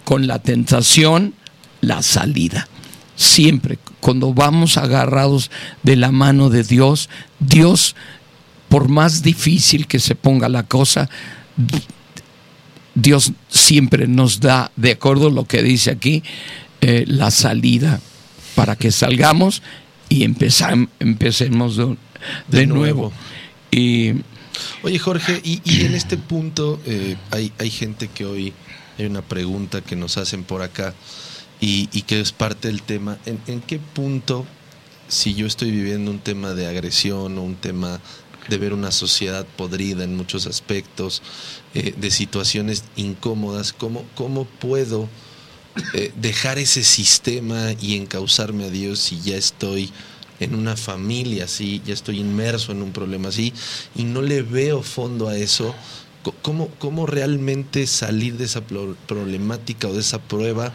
[0.07, 1.35] con la tentación
[1.81, 2.69] la salida.
[3.17, 5.51] Siempre, cuando vamos agarrados
[5.83, 7.97] de la mano de Dios, Dios,
[8.69, 11.11] por más difícil que se ponga la cosa,
[12.95, 16.23] Dios siempre nos da, de acuerdo a lo que dice aquí,
[16.83, 18.01] eh, la salida
[18.55, 19.61] para que salgamos
[20.09, 21.81] y empecemos
[22.47, 23.13] de, nuevo.
[23.73, 24.13] Y,
[24.85, 28.53] Oye Jorge, y, en este punto eh, hay, hay gente que hoy,
[28.99, 30.95] hay una pregunta que nos hacen por acá
[31.61, 33.19] y, que es parte del tema.
[33.25, 34.45] ¿En, qué punto,
[35.09, 38.01] si yo estoy viviendo un tema de agresión o un tema
[38.49, 41.23] de ver una sociedad podrida en muchos aspectos,
[41.75, 45.09] eh, de situaciones incómodas, ¿cómo, cómo puedo
[45.95, 49.91] eh, dejar ese sistema y encauzarme a Dios si ya estoy
[50.41, 53.53] en una familia así, ya estoy inmerso en un problema así
[53.95, 55.75] y no le veo fondo a eso,
[56.33, 60.73] ¿cómo, cómo realmente salir de esa problemática o de esa prueba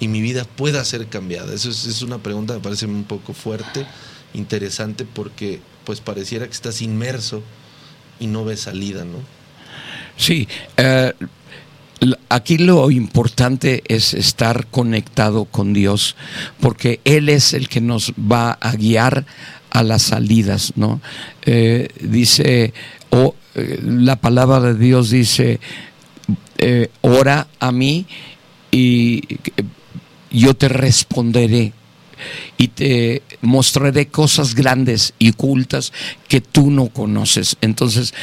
[0.00, 1.54] y mi vida pueda ser cambiada?
[1.54, 3.86] Eso es, una pregunta que me parece un poco fuerte,
[4.34, 7.42] interesante, porque pues pareciera que estás inmerso
[8.20, 9.18] y no ves salida, ¿no?
[10.16, 11.12] Sí, eh,
[12.28, 16.16] aquí lo importante es estar conectado con Dios,
[16.60, 19.24] porque Él es el que nos va a guiar
[19.70, 21.00] a las salidas, ¿no?
[21.42, 22.72] Eh, dice,
[23.10, 25.60] o eh, la palabra de Dios dice,
[26.58, 28.06] eh, ora a mí
[28.70, 29.22] y
[30.30, 31.72] yo te responderé
[32.56, 35.92] y te mostraré cosas grandes y ocultas
[36.28, 37.56] que tú no conoces.
[37.60, 38.14] Entonces,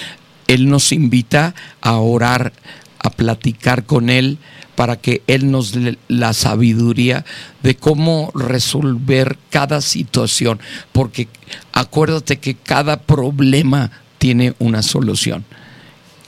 [0.48, 2.54] Él nos invita a orar
[3.00, 4.38] a platicar con Él
[4.76, 7.24] para que Él nos dé la sabiduría
[7.64, 10.60] de cómo resolver cada situación,
[10.92, 11.28] porque
[11.72, 13.92] acuérdate que cada problema
[14.26, 15.46] tiene una solución.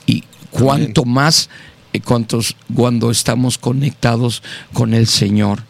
[0.06, 1.50] Y cuanto más
[1.92, 5.64] eh, cuantos, cuando estamos conectados con el Señor.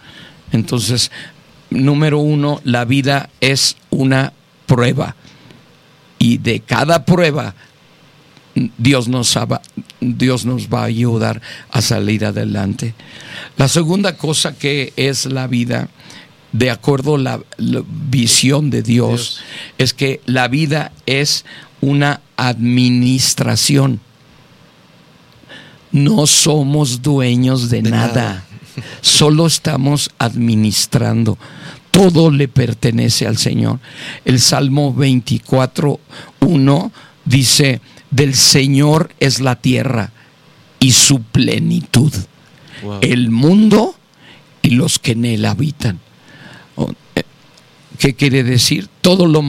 [0.53, 1.11] Entonces,
[1.71, 4.35] número uno, la vida es una
[4.67, 5.17] prueba.
[6.19, 7.55] Y de cada prueba
[8.77, 9.39] Dios nos,
[9.99, 12.93] Dios nos va a ayudar a salir adelante.
[13.57, 15.89] La segunda cosa que es la vida,
[16.53, 17.41] de acuerdo a la,
[18.11, 19.41] visión de Dios,
[19.79, 21.47] es que la vida es
[21.81, 24.01] una administración.
[25.91, 28.07] No somos dueños de, nada.
[28.07, 28.45] nada.
[29.01, 31.39] Solo estamos administrando.
[31.91, 33.81] Todo le pertenece al Señor.
[34.25, 35.99] El Salmo 24,
[36.41, 36.93] 1
[37.25, 40.13] dice, del Señor es la tierra
[40.81, 42.13] y su plenitud,
[43.01, 43.95] el mundo
[44.63, 45.99] y los que en él habitan.
[46.77, 47.25] Oh, eh,
[47.99, 48.89] ¿Qué quiere decir?
[49.01, 49.43] Todo lo,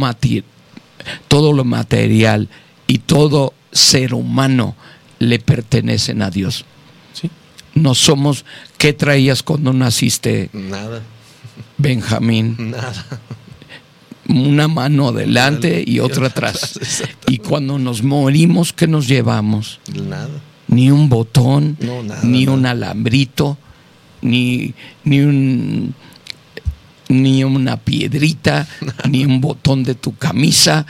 [1.27, 2.49] todo lo material
[2.87, 4.75] y todo ser humano
[5.19, 6.65] le pertenecen a Dios.
[7.75, 8.45] No somos,
[8.77, 10.49] ¿qué traías cuando naciste?
[10.53, 11.01] Nada.
[11.77, 12.71] Benjamín.
[12.71, 13.05] Nada
[14.29, 16.79] una mano adelante y otra atrás.
[17.27, 19.79] Y cuando nos morimos, ¿qué nos llevamos?
[19.93, 20.29] Nada.
[20.67, 21.77] Ni un botón,
[22.23, 23.57] ni un alambrito,
[24.21, 25.93] ni, ni un
[27.09, 28.67] ni una piedrita,
[29.09, 30.85] ni un botón de tu camisa.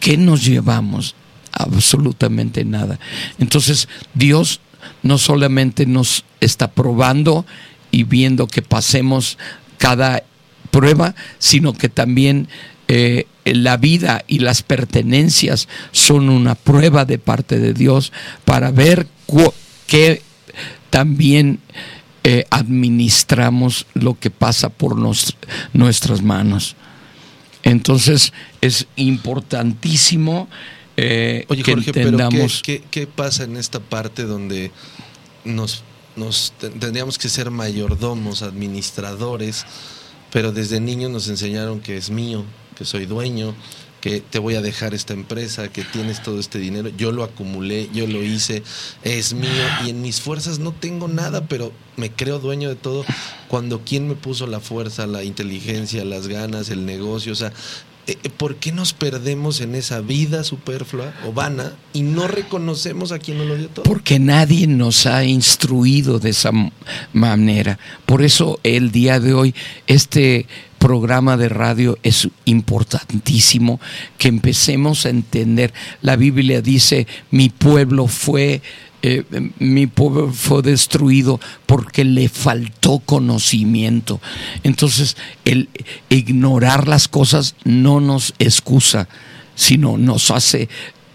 [0.00, 1.14] ¿Qué nos llevamos?
[1.52, 2.98] Absolutamente nada.
[3.38, 4.60] Entonces, Dios
[5.02, 7.46] no solamente nos está probando
[7.90, 9.38] y viendo que pasemos
[9.78, 10.24] cada
[10.70, 12.48] prueba, sino que también
[12.88, 18.12] eh, la vida y las pertenencias son una prueba de parte de Dios
[18.44, 19.06] para ver
[19.86, 20.22] que
[20.90, 21.60] también
[22.24, 24.96] eh, administramos lo que pasa por
[25.72, 26.76] nuestras manos.
[27.62, 30.48] Entonces es importantísimo
[30.96, 32.62] eh, que entendamos.
[32.62, 34.70] ¿qué, qué, pasa en esta parte donde
[35.44, 35.82] nos,
[36.16, 39.66] nos tendríamos que ser mayordomos, administradores?
[40.32, 42.44] pero desde niños nos enseñaron que es mío,
[42.76, 43.54] que soy dueño,
[44.00, 47.88] que te voy a dejar esta empresa, que tienes todo este dinero, yo lo acumulé,
[47.92, 48.62] yo lo hice,
[49.02, 49.50] es mío
[49.84, 53.04] y en mis fuerzas no tengo nada, pero me creo dueño de todo
[53.48, 57.52] cuando quién me puso la fuerza, la inteligencia, las ganas, el negocio, o sea,
[58.06, 63.12] eh, eh, ¿por qué nos perdemos en esa vida superflua o vana y no reconocemos
[63.12, 63.82] a quien nos lo dio todo?
[63.84, 66.50] Porque nadie nos ha instruido de esa
[67.12, 67.78] manera.
[68.06, 69.54] Por eso el día de hoy
[69.86, 70.46] este
[70.80, 73.78] programa de radio es importantísimo
[74.18, 75.72] que empecemos a entender.
[76.00, 78.62] La Biblia dice, mi pueblo fue
[79.02, 79.24] eh,
[79.58, 84.20] mi pueblo fue destruido porque le faltó conocimiento.
[84.62, 85.68] Entonces, el
[86.08, 89.08] ignorar las cosas no nos excusa,
[89.54, 90.68] sino nos hace,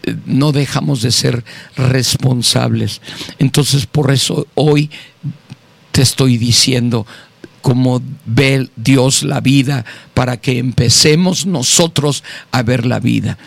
[0.03, 1.43] eh, no dejamos de ser
[1.75, 3.01] responsables.
[3.37, 4.89] Entonces, por eso hoy
[5.91, 7.05] te estoy diciendo,
[7.65, 13.39] cómo ve Dios la vida, para que empecemos nosotros a ver la vida.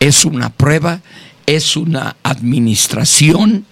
[0.00, 1.02] Es una prueba,
[1.44, 3.66] es una administración,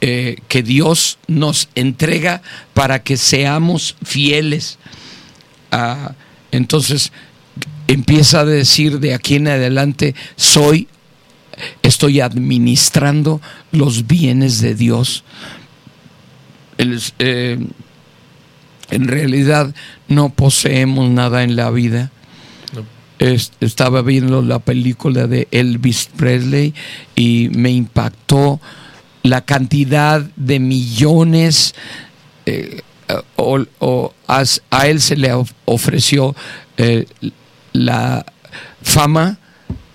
[0.00, 2.40] eh, que Dios nos entrega
[2.72, 4.78] para que seamos fieles.
[5.70, 6.14] Ah,
[6.50, 7.12] entonces
[7.88, 10.88] empieza a decir de aquí en adelante, soy,
[11.82, 15.24] estoy administrando los bienes de Dios.
[17.18, 17.58] Eh,
[18.90, 19.74] en realidad
[20.08, 22.10] no poseemos nada en la vida.
[23.18, 26.74] estaba viendo la película de Elvis Presley
[27.14, 28.60] y me impactó
[29.22, 31.74] la cantidad de millones
[32.46, 32.80] eh,
[33.36, 35.32] o, a, él se le
[35.64, 36.34] ofreció
[36.76, 37.06] eh,
[37.72, 38.24] la
[38.82, 39.38] fama,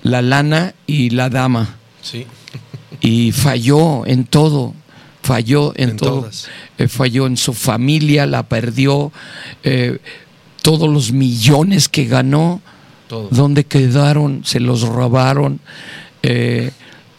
[0.03, 1.75] la lana y la dama.
[2.01, 2.25] Sí.
[3.01, 4.73] Y falló en todo,
[5.25, 6.29] falló en, todo.
[6.77, 9.11] Eh, falló en su familia, la perdió.
[10.61, 12.61] todos los millones que ganó,
[13.31, 14.43] ¿dónde quedaron?
[14.45, 15.59] Se los robaron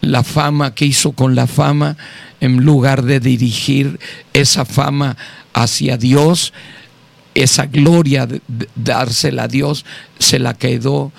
[0.01, 1.97] la fama, ¿qué hizo con la fama?
[2.39, 3.99] En lugar de dirigir
[4.33, 5.17] esa fama
[5.53, 6.53] hacia Dios,
[7.33, 8.41] esa gloria, de,
[8.75, 9.85] dársela a Dios,
[10.19, 11.11] se la quedó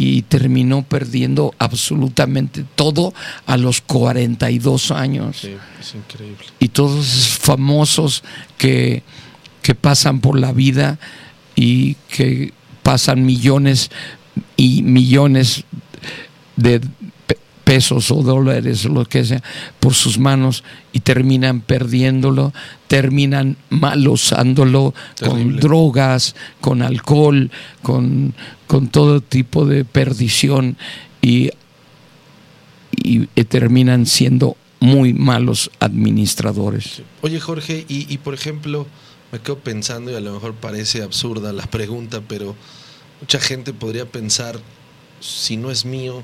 [0.00, 3.12] y terminó perdiendo absolutamente todo
[3.46, 5.38] a los 42 años.
[5.38, 6.44] Sí, es increíble.
[6.60, 8.22] Y todos esos famosos
[8.58, 9.02] que,
[9.60, 11.00] que pasan por la vida
[11.56, 12.52] y que
[12.84, 13.90] pasan millones
[14.56, 15.64] y millones
[16.54, 16.80] de
[17.64, 19.42] pesos o dólares o lo que sea
[19.80, 22.54] por sus manos y terminan perdiéndolo,
[22.86, 27.50] terminan mal usándolo con drogas, con alcohol,
[27.82, 28.32] con,
[28.68, 30.76] con todo tipo de perdición
[31.20, 31.50] y,
[32.92, 37.02] y, terminan siendo muy malos administradores.
[37.22, 38.86] Oye Jorge, y, y por ejemplo,
[39.32, 42.54] me quedo pensando y a lo mejor parece absurda la pregunta, pero
[43.20, 44.60] mucha gente podría pensar,
[45.20, 46.22] si no es mío,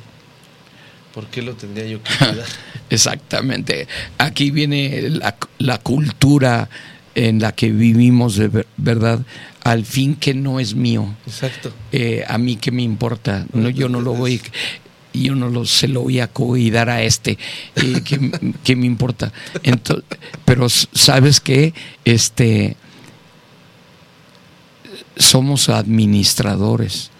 [1.15, 2.47] ¿Por qué lo tendría yo que cuidar?
[2.91, 3.87] Exactamente.
[4.19, 5.11] Aquí viene
[5.59, 6.69] la, cultura
[7.15, 9.21] en la que vivimos de verdad,
[9.65, 11.17] al fin que no es mío.
[11.27, 11.73] Exacto.
[11.91, 14.41] Eh, a mí qué me importa, no, yo no lo voy,
[15.15, 17.39] yo no lo, se lo voy a cuidar a este,
[17.77, 18.03] eh,
[18.63, 19.33] ¿qué, me importa?
[19.63, 20.05] Entonces,
[20.45, 21.73] pero sabes que
[22.05, 22.77] este
[25.17, 27.11] somos administradores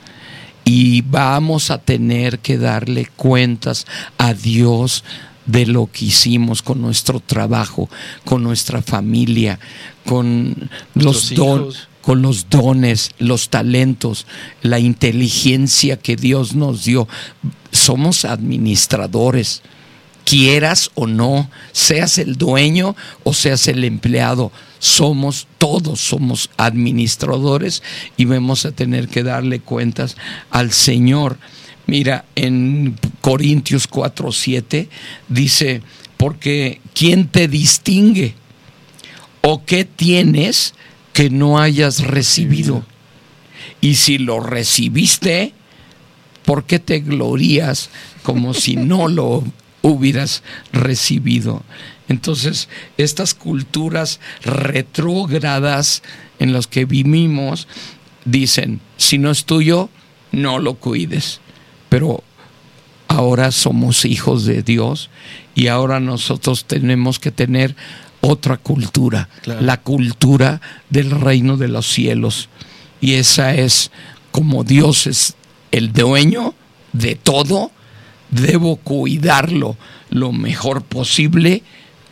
[0.65, 3.87] y vamos a tener que darle cuentas
[4.19, 5.03] a Dios
[5.47, 7.89] de lo que hicimos con nuestro trabajo,
[8.25, 9.59] con nuestra familia,
[10.05, 14.27] con los dones con los dones, los talentos,
[14.63, 17.09] la inteligencia que Dios nos dio.
[17.73, 19.63] Somos administradores,
[20.25, 27.83] quieras o no, seas el dueño o seas el empleado, somos todos, somos administradores
[28.19, 30.17] y vamos a tener que darle cuentas
[30.51, 31.39] al Señor.
[31.87, 34.89] Mira, en Corintios 4:7
[35.29, 35.83] dice,
[36.19, 38.35] porque ¿quién te distingue?
[39.41, 40.75] ¿O qué tienes
[41.15, 42.85] que no hayas recibido?
[43.81, 45.55] Y si lo recibiste,
[46.45, 47.89] ¿por qué te glorías
[48.23, 49.43] como si no lo
[49.81, 50.43] hubieras
[50.73, 51.63] recibido?
[52.09, 56.03] Entonces, estas culturas retrógradas
[56.39, 57.67] en las que vivimos
[58.27, 59.89] dicen, si no es tuyo,
[60.33, 61.41] no lo cuides.
[61.89, 62.23] Pero
[63.09, 65.11] ahora somos hijos de Dios
[65.55, 67.77] y ahora nosotros tenemos que tener
[68.25, 72.49] otra cultura, la cultura del reino de los cielos.
[73.01, 73.91] Y esa es
[74.31, 75.35] como Dios es
[75.71, 76.55] el dueño
[76.93, 77.71] de todo,
[78.31, 79.77] debo cuidarlo
[80.11, 81.63] lo mejor posible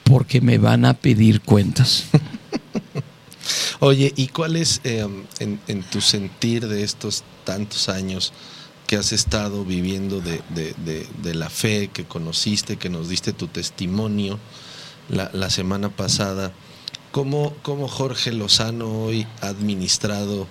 [0.05, 2.05] porque me van a pedir cuentas.
[3.81, 5.07] Oye, ¿y cuál es eh,
[5.39, 8.33] en, tu sentir de estos tantos años
[8.87, 14.39] que has estado viviendo de, la fe que conociste, que nos diste tu testimonio
[15.09, 16.53] la, semana pasada?
[17.11, 20.47] ¿Cómo, ¿Cómo, Jorge Lozano hoy ha administrado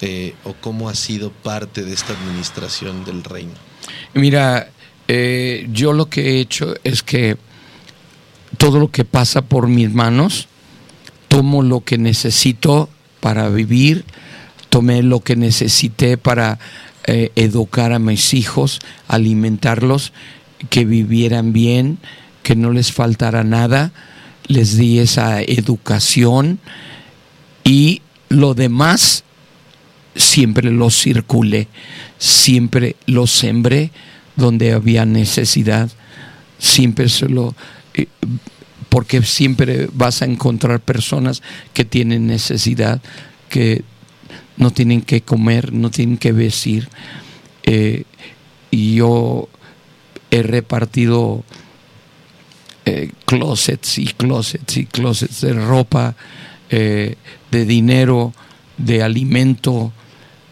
[0.00, 3.52] eh, o cómo ha sido parte de esta administración del reino?
[4.14, 4.70] Mira,
[5.08, 7.36] eh, yo lo que he hecho es que
[8.58, 10.48] todo lo que pasa por mis manos,
[11.28, 12.88] tomo lo que necesito
[13.20, 14.04] para vivir,
[14.68, 16.58] tomé lo que necesité para
[17.04, 20.12] eh, educar a mis hijos, alimentarlos,
[20.68, 21.98] que vivieran bien,
[22.42, 23.92] que no les faltara nada,
[24.46, 26.58] les di esa educación
[27.64, 29.24] y lo demás
[30.16, 31.68] siempre lo circulé,
[32.18, 33.90] siempre lo sembré
[34.36, 35.90] donde había necesidad,
[36.58, 37.54] siempre se lo
[38.90, 43.00] porque siempre vas a encontrar personas que tienen necesidad,
[43.48, 43.84] que
[44.56, 46.88] no tienen que comer, no tienen que vestir.
[47.62, 48.02] Eh,
[48.70, 49.48] y yo
[50.30, 51.44] he repartido
[52.90, 56.16] eh, closets y closets y closets de ropa,
[56.70, 57.16] eh,
[57.50, 58.32] de dinero,
[58.76, 59.92] de alimento.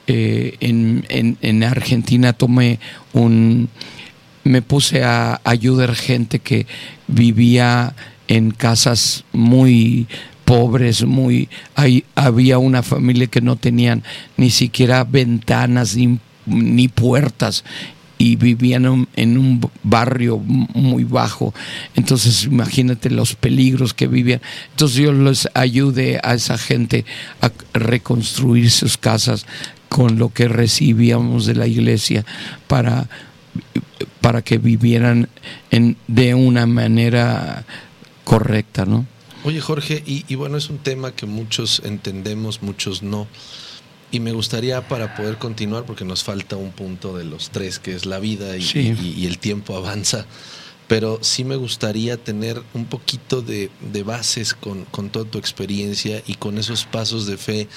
[0.06, 1.04] en,
[1.42, 2.78] en Argentina tomé
[3.12, 3.68] un
[4.48, 6.66] me puse a ayudar gente que
[7.06, 7.94] vivía
[8.28, 10.06] en casas muy
[10.44, 14.02] pobres, muy hay, había una familia que no tenían
[14.38, 15.96] ni siquiera ventanas
[16.46, 17.64] ni, puertas
[18.18, 21.54] y vivían en un barrio muy bajo.
[21.94, 24.42] Entonces, imagínate los peligros que vivían.
[24.72, 27.04] Entonces, yo les ayudé a esa gente
[27.40, 29.46] a reconstruir sus casas
[29.88, 32.24] con lo que recibíamos de la iglesia
[32.66, 33.08] para
[34.20, 35.28] para que vivieran
[35.70, 37.64] en, de una manera
[38.24, 39.06] correcta, ¿no?
[39.44, 43.28] Oye Jorge, y, bueno, es un tema que muchos entendemos, muchos no.
[44.10, 47.94] Y me gustaría para poder continuar, porque nos falta un punto de los tres, que
[47.94, 48.62] es la vida y,
[49.16, 50.26] y el tiempo avanza,
[50.88, 53.70] pero sí me gustaría tener un poquito de,
[54.04, 57.68] bases con, toda tu experiencia y con esos pasos de fe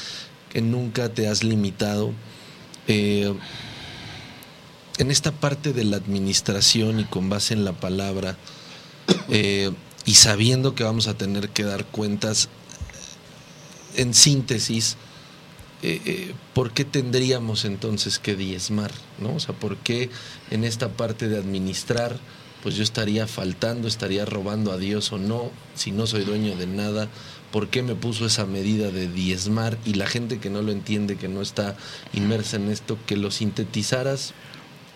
[0.49, 2.13] que nunca te has limitado.
[2.88, 3.34] Eh,
[4.97, 8.38] en esta parte de la administración y con base en la palabra,
[9.29, 9.71] eh,
[10.05, 12.47] y sabiendo que vamos a tener que dar cuentas,
[13.97, 14.95] en síntesis,
[15.84, 18.91] eh, eh, ¿por qué tendríamos entonces que diezmar?
[19.23, 20.09] O sea, ¿por qué
[20.51, 22.17] en esta parte de administrar,
[22.61, 26.67] pues yo estaría faltando, estaría robando a Dios o no, si no soy dueño de
[26.67, 27.07] nada?
[27.51, 29.77] ¿Por qué me puso esa medida de diezmar?
[29.86, 31.75] Y la gente que no lo entiende, que no está
[32.13, 34.34] inmersa en esto, que lo sintetizaras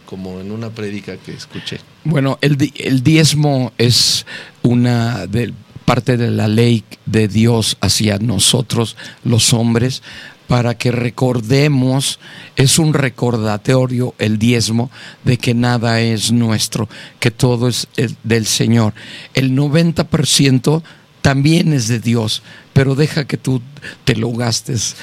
[0.05, 1.79] como en una prédica que escuché.
[2.03, 4.25] Bueno, el, el diezmo es
[4.61, 5.51] una de,
[5.86, 10.01] parte de la ley de Dios hacia nosotros, los hombres,
[10.47, 12.19] para que recordemos,
[12.55, 14.91] es un recordatorio el diezmo
[15.23, 16.88] de que nada es nuestro,
[17.19, 17.88] que todo es
[18.23, 18.93] del Señor.
[19.33, 20.83] El 90%
[21.21, 23.61] también es de Dios, pero deja que tú
[24.03, 24.95] te lo gastes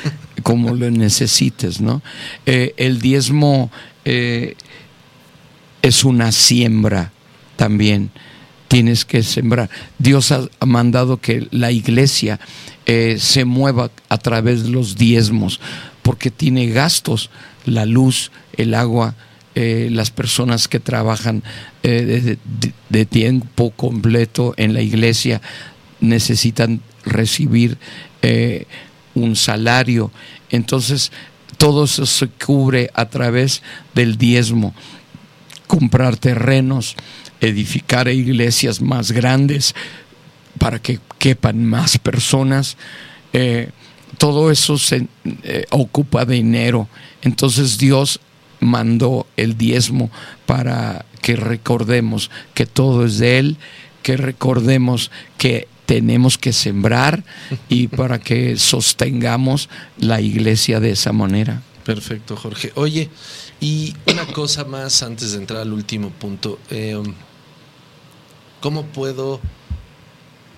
[0.45, 2.03] como lo necesites, ¿no?
[2.47, 3.73] Eh, el diezmo
[4.05, 4.55] eh,
[5.83, 7.11] es una siembra
[7.57, 8.11] también.
[8.73, 9.69] Tienes que sembrar.
[9.99, 12.41] Dios ha mandado que la iglesia
[12.87, 15.61] eh, se mueva a través de los diezmos,
[16.01, 17.29] porque tiene gastos,
[17.67, 19.15] la luz, el agua,
[19.55, 21.43] eh, las personas que trabajan
[21.83, 22.39] eh,
[22.89, 25.43] de, tiempo completo en la iglesia
[26.01, 27.77] necesitan recibir
[29.15, 30.11] un salario.
[30.49, 31.13] Entonces,
[31.59, 33.63] todo eso se cubre a través
[33.95, 34.75] del diezmo
[35.73, 36.97] comprar terrenos,
[37.43, 39.75] edificar iglesias más grandes
[40.59, 42.77] para que quepan más personas.
[43.33, 43.71] Eh,
[44.17, 45.09] todo eso se
[45.43, 46.89] eh, ocupa de dinero.
[47.21, 48.21] Entonces Dios
[48.61, 50.11] mandó el diezmo
[50.47, 53.57] para que recordemos que todo es de Él,
[54.03, 57.25] que recordemos que tenemos que sembrar
[57.69, 59.69] y para que sostengamos
[59.99, 61.61] la iglesia de esa manera.
[61.85, 62.71] Perfecto, Jorge.
[62.77, 63.11] Oye,
[63.61, 66.61] y una cosa más antes de entrar al último punto.
[66.71, 67.03] Eh,
[68.63, 69.41] ¿Cómo puedo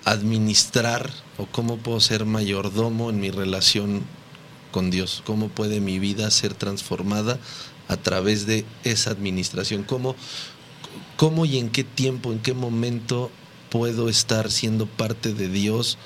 [0.03, 4.03] administrar o cómo puedo ser mayordomo en mi relación
[4.69, 5.23] con Dios?
[5.25, 7.39] ¿Cómo puede mi vida ser transformada
[7.87, 9.81] a través de esa administración?
[9.81, 10.15] ¿Cómo,
[11.17, 13.31] cómo y en qué tiempo, en qué momento
[13.71, 15.97] puedo estar siendo parte de Dios?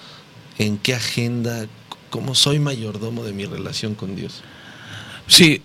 [0.58, 1.68] ¿En qué agenda?
[2.12, 4.42] ¿Cómo soy mayordomo de mi relación con Dios?
[5.30, 5.62] Sí,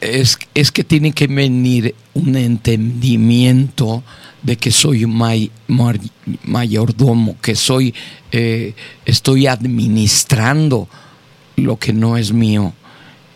[0.00, 4.02] es, es que tiene que venir un entendimiento
[4.42, 5.04] de que soy
[6.44, 7.94] mayordomo, que soy,
[8.32, 8.74] eh,
[9.04, 10.88] estoy administrando
[11.56, 12.72] lo que no es mío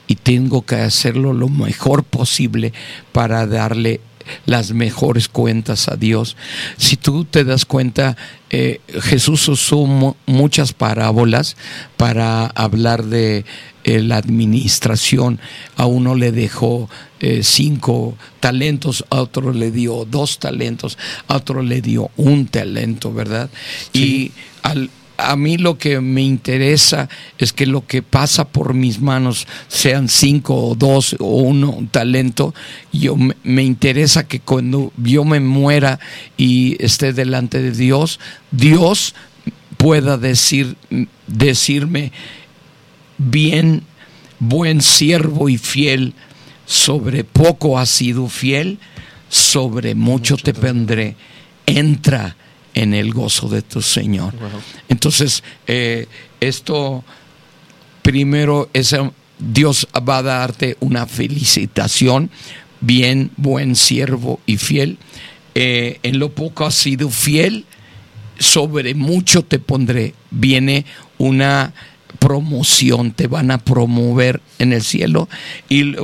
[0.06, 2.72] y tengo que hacerlo lo mejor posible
[3.12, 4.00] para darle
[4.46, 6.36] las mejores cuentas a Dios.
[6.76, 8.16] Si tú te das cuenta,
[8.50, 9.84] eh, Jesús usó
[10.26, 11.56] muchas parábolas
[11.96, 13.44] para hablar de
[13.84, 15.40] eh, la administración.
[15.76, 16.88] A uno le dejó
[17.20, 23.12] eh, cinco talentos, a otro le dio dos talentos, a otro le dio un talento,
[23.12, 23.50] ¿verdad?
[23.92, 24.90] Y al
[25.22, 27.08] a mí lo que me interesa
[27.38, 31.88] es que lo que pasa por mis manos, sean cinco o dos o uno, un
[31.88, 32.54] talento,
[32.92, 36.00] yo me interesa que cuando yo me muera
[36.36, 38.20] y esté delante de Dios,
[38.50, 39.14] Dios
[39.76, 40.76] pueda decir,
[41.26, 42.12] decirme,
[43.30, 43.82] bien,
[44.38, 46.14] buen siervo y fiel,
[46.66, 48.78] sobre poco has sido fiel,
[49.28, 51.16] sobre mucho, te pondré,
[51.66, 52.36] entra
[52.74, 54.34] en el gozo de tu Señor.
[54.88, 56.06] Entonces, eh,
[56.40, 57.04] esto
[58.02, 58.94] primero es
[59.38, 62.30] Dios va a darte una felicitación,
[62.80, 64.98] bien, buen siervo y fiel.
[65.54, 67.66] Eh, en lo poco has sido fiel,
[68.38, 70.14] sobre mucho te pondré.
[70.30, 70.84] Viene
[71.18, 71.74] una
[72.18, 75.28] promoción, te van a promover en el cielo
[75.68, 75.94] y,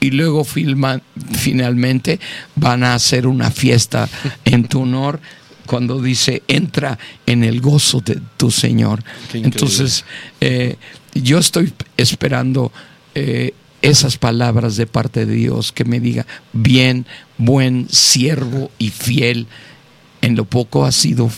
[0.00, 2.20] y luego finalmente
[2.56, 4.08] van a hacer una fiesta
[4.44, 5.20] en tu honor
[5.68, 9.04] cuando dice, entra en el gozo de tu Señor.
[9.34, 10.04] Entonces,
[10.40, 10.76] eh,
[11.14, 12.72] yo estoy esperando
[13.14, 13.52] eh,
[13.82, 17.06] esas palabras de parte de Dios que me diga, bien,
[17.36, 19.46] buen siervo y fiel,
[20.22, 21.30] en lo poco has sido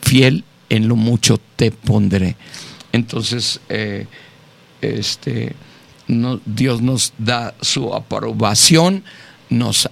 [0.00, 2.36] fiel, en lo mucho te pondré.
[2.92, 4.06] Entonces, eh,
[4.80, 5.54] este,
[6.44, 9.04] Dios nos da su aprobación,
[9.48, 9.88] nos,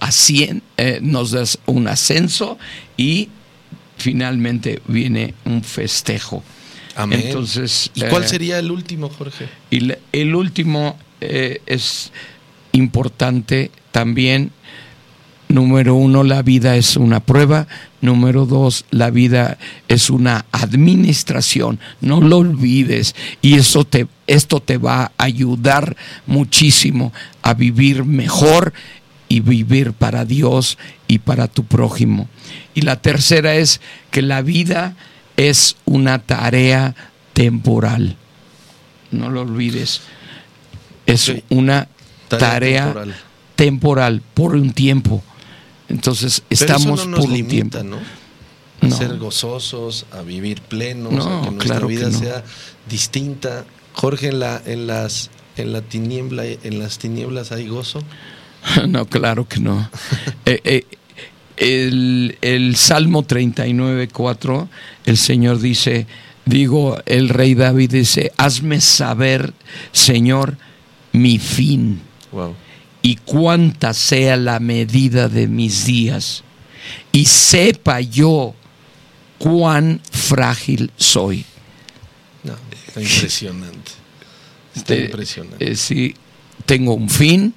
[1.01, 2.57] nos da un ascenso
[2.97, 3.29] y
[3.97, 6.43] finalmente viene un festejo.
[6.95, 7.21] Amén.
[7.25, 9.47] Entonces, ¿Y cuál eh, sería el último, Jorge?
[9.69, 12.11] Y el último eh, es
[12.73, 14.51] importante también
[15.51, 17.67] Número uno, la vida es una prueba.
[17.99, 19.57] Número dos, la vida
[19.89, 21.77] es una administración.
[21.99, 23.15] No lo olvides.
[23.41, 28.71] Y eso te, esto te va a ayudar muchísimo a vivir mejor
[29.27, 30.77] y vivir para Dios
[31.09, 32.29] y para tu prójimo.
[32.73, 34.95] Y la tercera es que la vida
[35.35, 36.95] es una tarea
[37.33, 38.15] temporal.
[39.11, 39.99] No lo olvides.
[41.05, 41.89] Es una
[42.29, 42.93] tarea,
[43.57, 45.21] temporal por un tiempo
[45.91, 47.83] entonces estamos por un tiempo.
[47.83, 47.97] ¿no?
[48.81, 52.43] A ser gozosos, a vivir plenos, a que nuestra vida sea
[52.89, 53.65] distinta.
[53.93, 58.01] Jorge, en la, en las en la tiniebla, en las tinieblas hay gozo.
[58.87, 59.89] no, claro que no.
[60.45, 60.85] Eh, eh,
[61.57, 64.69] el, el, Salmo 39, 4,
[65.05, 66.07] el Señor dice,
[66.45, 69.53] digo, el rey David dice, hazme saber,
[69.91, 70.57] Señor,
[71.11, 72.01] mi fin.
[72.31, 72.55] Wow
[73.01, 76.43] y cuánta sea la medida de mis días,
[77.11, 78.55] y sepa yo
[79.37, 81.45] cuán frágil soy.
[82.43, 82.53] No,
[82.87, 83.91] está impresionante.
[84.75, 85.71] Está impresionante.
[85.71, 86.15] Eh, sí,
[86.65, 87.53] tengo un fin,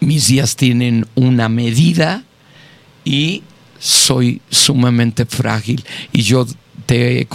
[0.00, 2.24] mis días tienen una medida
[3.04, 3.42] y
[3.78, 5.84] soy sumamente frágil.
[6.12, 6.46] Y yo
[6.82, 7.28] te he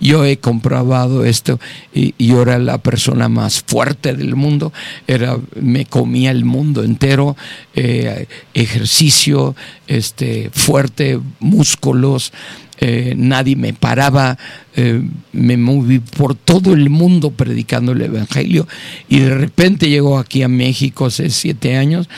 [0.00, 1.58] yo he comprobado esto
[1.94, 4.72] y, yo era la persona más fuerte del mundo,
[5.06, 7.36] era, me comía el mundo entero,
[7.74, 9.54] eh, ejercicio,
[9.86, 12.32] este, fuerte, músculos,
[12.80, 14.38] eh, nadie me paraba,
[14.76, 15.02] eh,
[15.32, 18.68] me moví por todo el mundo predicando el Evangelio
[19.08, 22.08] y de repente llegó aquí a México hace siete años,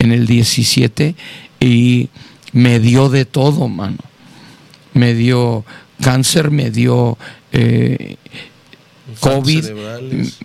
[0.00, 1.14] en el 17,
[1.60, 2.08] y
[2.52, 3.98] me dio de todo, mano.
[4.94, 5.64] Me dio
[6.00, 7.18] cáncer, me dio
[7.52, 8.16] eh,
[9.20, 9.64] COVID,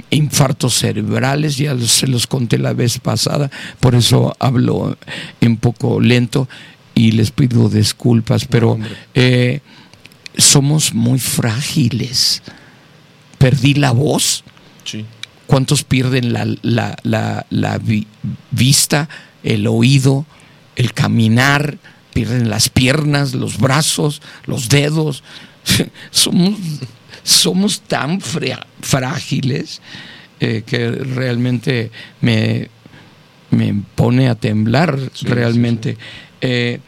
[0.10, 4.98] infartos cerebrales, ya se los conté la vez pasada, por eso hablo
[5.42, 6.48] un poco lento
[6.96, 8.80] y les pido disculpas, pero
[9.14, 9.60] eh,
[10.38, 12.42] somos muy frágiles.
[13.38, 14.44] Perdí la voz.
[15.48, 17.82] ¿Cuántos pierden la, la, la
[18.52, 19.10] vista,
[19.44, 20.26] el oído,
[20.76, 21.78] el caminar?
[22.14, 25.24] Pierden las piernas, los brazos, los dedos.
[26.12, 26.60] somos,
[27.24, 29.82] somos tan frágiles
[30.40, 31.92] eh, que realmente
[32.22, 32.70] me,
[33.50, 35.98] me, pone a temblar realmente.
[36.42, 36.80] Eh,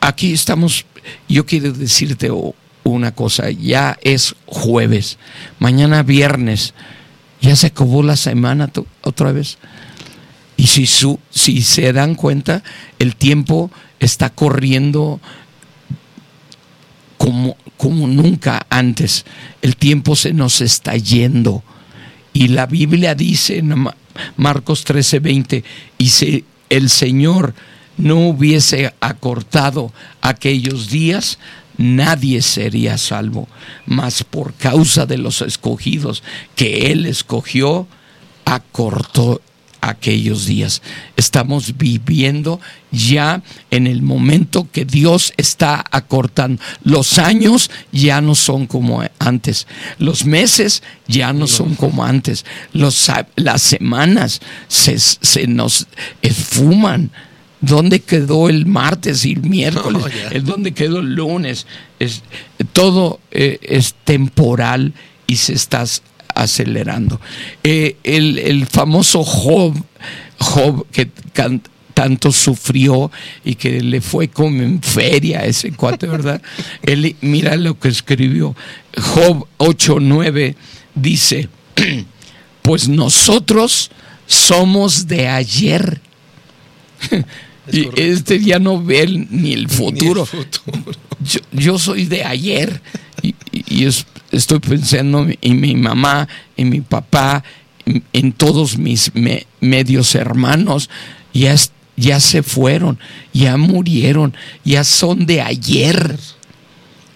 [0.00, 0.84] aquí estamos,
[1.28, 2.30] yo quiero decirte
[2.84, 5.18] una cosa, ya es jueves,
[5.58, 6.74] mañana viernes,
[7.40, 8.70] ya se acabó la semana
[9.02, 9.58] otra vez.
[10.62, 12.62] Y si, su, si se dan cuenta,
[13.00, 15.20] el tiempo está corriendo
[17.18, 19.24] como, como nunca antes.
[19.60, 21.64] El tiempo se nos está yendo.
[22.32, 23.88] Y la Biblia dice en
[24.36, 25.64] Marcos 13:20,
[25.98, 27.54] y si el Señor
[27.96, 31.40] no hubiese acortado aquellos días,
[31.76, 33.48] nadie sería salvo.
[33.84, 36.22] Mas por causa de los escogidos
[36.54, 37.88] que Él escogió,
[38.44, 39.40] acortó
[39.82, 40.80] aquellos días.
[41.16, 42.60] Estamos viviendo
[42.92, 46.62] ya en el momento que Dios está acortando.
[46.84, 49.66] Los años ya no son como antes.
[49.98, 52.46] Los meses ya no son como antes.
[52.72, 55.88] Los, las semanas se, nos
[56.22, 57.10] esfuman.
[57.60, 60.04] ¿Dónde quedó el martes y el miércoles?
[60.44, 61.66] ¿Dónde quedó el lunes?
[61.98, 62.22] Es,
[62.72, 64.94] todo eh, es temporal
[65.26, 65.84] y se está
[66.34, 67.20] acelerando.
[67.62, 69.74] Eh, el, famoso Job,
[70.38, 71.10] Job que
[71.94, 73.10] tanto sufrió
[73.44, 76.40] y que le fue como en feria a ese cuate, ¿verdad?
[76.82, 78.56] Él, mira lo que escribió.
[78.96, 80.54] Job 8:9
[80.94, 81.48] dice,
[82.62, 83.90] pues nosotros
[84.26, 86.00] somos de ayer.
[87.72, 90.26] y este ya no ve ni el futuro.
[91.52, 92.80] Yo, soy de ayer.
[93.22, 96.26] Y, y, es, estoy pensando en mi mamá,
[96.56, 97.44] en mi papá,
[98.12, 99.12] en, todos mis
[99.60, 100.90] medios hermanos,
[101.32, 101.54] ya,
[101.96, 102.98] ya se fueron,
[103.32, 106.18] ya murieron, ya son de ayer.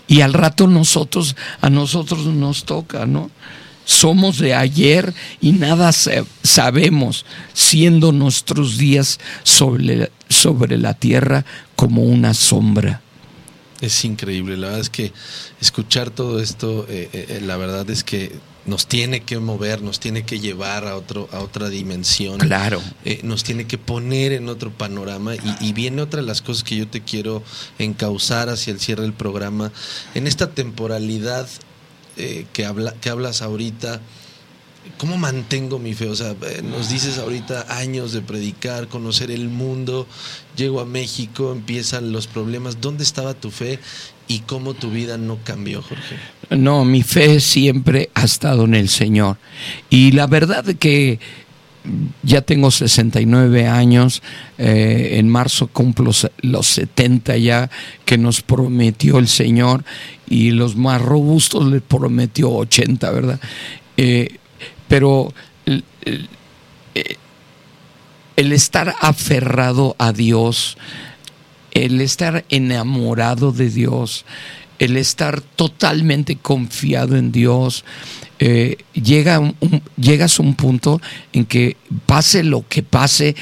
[0.09, 3.31] Y al rato nosotros, a nosotros nos toca, ¿no?
[3.85, 11.45] Somos de ayer y nada sabemos, siendo nuestros días sobre, sobre la tierra
[11.77, 13.01] como una sombra.
[13.81, 15.13] Es increíble, la verdad es que
[15.61, 18.33] escuchar todo esto, eh, eh, eh, la verdad es que
[18.65, 22.39] nos tiene que mover, nos tiene que llevar a otro a otra dimensión.
[22.39, 22.83] Claro.
[23.23, 26.89] nos tiene que poner en otro panorama y, viene otra de las cosas que yo
[26.89, 27.45] te quiero
[27.79, 29.71] encauzar hacia el cierre del programa.
[30.15, 31.47] En esta temporalidad
[32.17, 34.01] que, habla, que hablas ahorita,
[34.99, 36.09] ¿Cómo mantengo mi fe?
[36.09, 40.07] O sea, eh, nos dices ahorita años de predicar, conocer el mundo,
[40.57, 42.81] llego a México, empiezan los problemas.
[42.81, 43.79] ¿Dónde estaba tu fe
[44.29, 46.17] y cómo tu vida no cambió, Jorge?
[46.51, 49.39] No, mi fe siempre ha estado en el Señor.
[49.91, 51.19] Y la verdad que
[52.23, 54.23] ya tengo 69 años,
[54.59, 56.11] eh, en marzo cumplo
[56.43, 57.71] los 70 ya
[58.05, 59.85] que nos prometió el Señor
[60.29, 63.41] y los más robustos le prometió 80, ¿verdad?
[63.97, 64.37] Eh,
[64.89, 65.33] pero
[65.65, 65.85] el,
[68.37, 70.77] el estar aferrado a Dios,
[71.73, 74.25] el estar enamorado de Dios,
[74.79, 77.85] el estar totalmente confiado en Dios,
[78.39, 79.55] eh, llega
[79.97, 81.01] llegas a un punto
[81.33, 83.35] en que pase lo que pase,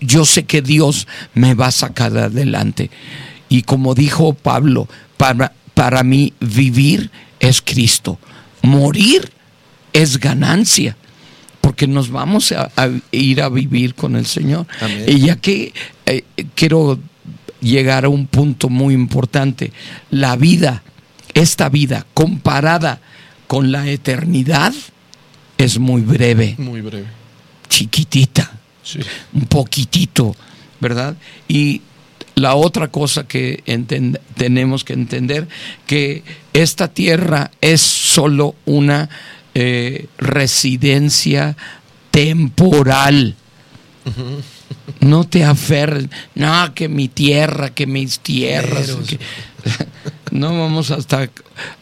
[0.00, 2.90] yo sé que Dios me va a sacar adelante.
[3.48, 7.10] Y como dijo Pablo, para, para mí vivir
[7.40, 8.18] es Cristo,
[8.62, 9.32] morir
[9.92, 10.96] es ganancia,
[11.60, 12.70] porque nos vamos a,
[13.10, 14.66] ir a vivir con el Señor.
[15.06, 15.72] Y ya que
[16.06, 16.24] eh,
[16.54, 16.98] quiero
[17.60, 19.72] llegar a un punto muy importante,
[20.10, 20.82] la vida,
[21.34, 23.00] esta vida comparada
[23.46, 24.72] con la eternidad,
[25.56, 26.54] es muy breve.
[26.58, 27.06] Muy breve.
[27.68, 28.52] Chiquitita.
[29.34, 30.34] Un poquitito,
[30.80, 31.16] ¿verdad?
[31.46, 31.82] Y
[32.34, 33.62] la otra cosa que
[34.36, 35.48] tenemos que entender,
[35.86, 36.22] que
[36.52, 39.10] esta tierra es solo una
[39.60, 41.56] eh, residencia
[42.12, 43.34] temporal.
[45.00, 46.06] No te aferres,
[46.36, 48.96] no, que mi tierra, que mis tierras.
[50.30, 51.28] no vamos hasta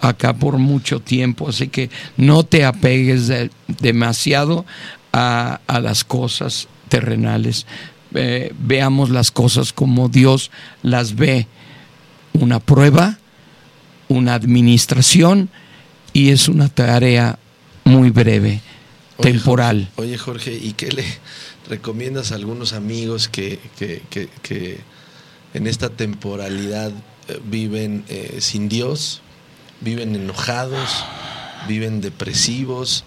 [0.00, 3.30] acá por mucho tiempo, así que no te apegues
[3.66, 4.64] demasiado
[5.12, 7.66] a, las cosas terrenales.
[8.14, 10.50] Eh, veamos las cosas como Dios
[10.82, 11.46] las ve.
[12.32, 13.18] Una prueba,
[14.08, 15.50] una administración
[16.14, 17.38] y es una tarea
[17.86, 18.60] muy breve,
[19.20, 19.88] temporal.
[19.96, 21.04] oye Jorge, ¿y qué le
[21.68, 24.80] recomiendas a algunos amigos que, que,
[25.54, 26.92] en esta temporalidad
[27.28, 29.22] eh, viven eh, sin Dios,
[29.80, 31.04] viven enojados,
[31.68, 33.04] viven depresivos,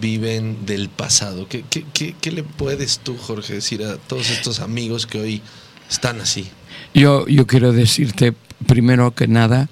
[0.00, 1.48] viven del pasado?
[1.48, 5.42] ¿Qué, qué le puedes tú, Jorge, decir a todos estos amigos que hoy
[5.88, 6.48] están así?
[6.94, 8.34] Yo, yo quiero decirte,
[8.66, 9.68] primero que nada,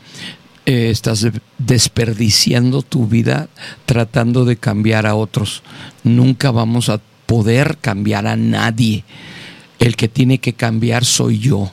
[0.67, 1.27] eh, estás
[1.59, 3.49] desperdiciando tu vida
[3.85, 5.63] tratando de cambiar a otros.
[6.05, 9.05] Nunca vamos a poder cambiar a nadie.
[9.79, 11.71] El que tiene que cambiar soy yo.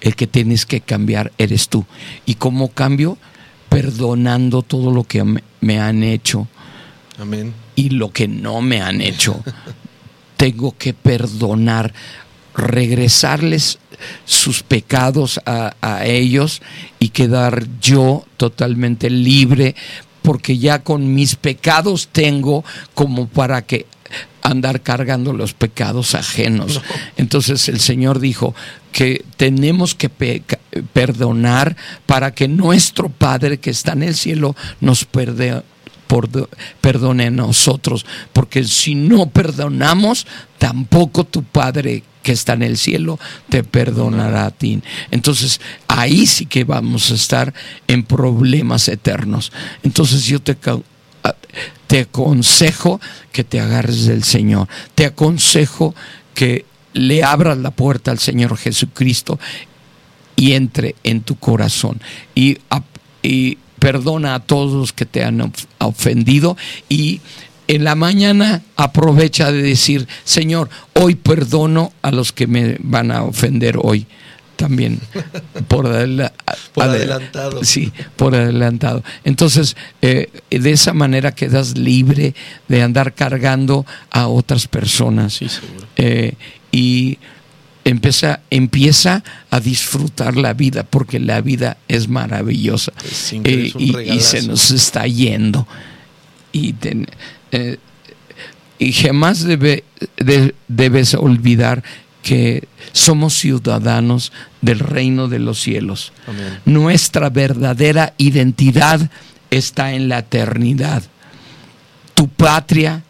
[0.00, 1.84] El que tienes que cambiar eres tú.
[2.26, 3.18] ¿Y cómo cambio?
[3.68, 5.24] Perdonando todo lo que
[5.60, 6.48] me han hecho.
[7.18, 7.54] Amén.
[7.76, 9.42] Y lo que no me han hecho.
[10.36, 11.94] Tengo que perdonar,
[12.54, 13.78] regresarles
[14.24, 15.72] sus pecados a,
[16.04, 16.62] ellos
[16.98, 19.74] y quedar yo totalmente libre
[20.22, 23.86] porque ya con mis pecados tengo como para que
[24.42, 26.80] andar cargando los pecados ajenos.
[27.16, 28.54] Entonces el Señor dijo
[28.92, 30.08] que tenemos que
[30.92, 31.76] perdonar
[32.06, 35.04] para que nuestro Padre que está en el cielo nos
[36.80, 40.26] perdone a nosotros, porque si no perdonamos,
[40.58, 44.80] tampoco tu Padre que está en el cielo te perdonará a ti.
[45.10, 47.54] Entonces, ahí sí que vamos a estar
[47.86, 49.52] en problemas eternos.
[49.82, 50.56] Entonces, yo te,
[51.86, 53.00] te aconsejo
[53.30, 54.68] que te agarres del Señor.
[54.94, 55.94] Te aconsejo
[56.34, 59.38] que le abras la puerta al Señor Jesucristo
[60.36, 62.00] y entre en tu corazón.
[62.34, 62.58] Y,
[63.22, 66.56] y perdona a todos los que te han ofendido
[66.88, 67.20] y
[67.68, 73.24] en la mañana aprovecha de decir, Señor, hoy perdono a los que me van a
[73.24, 74.06] ofender hoy
[74.56, 75.00] también
[75.68, 77.62] por, adelantado.
[77.62, 79.04] Sí, por adelantado.
[79.22, 82.34] Entonces, eh, de esa manera quedas libre
[82.68, 85.34] de andar cargando a otras personas.
[85.34, 85.86] Sí, seguro.
[85.96, 86.32] Eh,
[86.72, 87.18] y
[87.84, 92.92] empieza, empieza a disfrutar la vida, porque la vida es maravillosa.
[93.44, 95.66] Eh, y, se nos está yendo.
[96.52, 96.74] Y
[97.52, 97.78] eh,
[98.78, 99.84] y jamás debe,
[100.68, 101.82] debes olvidar
[102.22, 104.32] que somos ciudadanos
[104.62, 106.12] del reino de los cielos.
[106.64, 109.10] Nuestra verdadera identidad
[109.50, 111.02] está en la eternidad.
[112.14, 113.04] Tu patria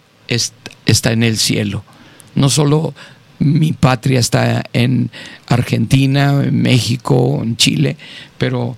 [0.86, 1.84] está en el cielo.
[2.34, 2.94] No solo
[3.38, 5.10] mi patria está en
[5.48, 7.96] Argentina, en México, en Chile,
[8.38, 8.76] pero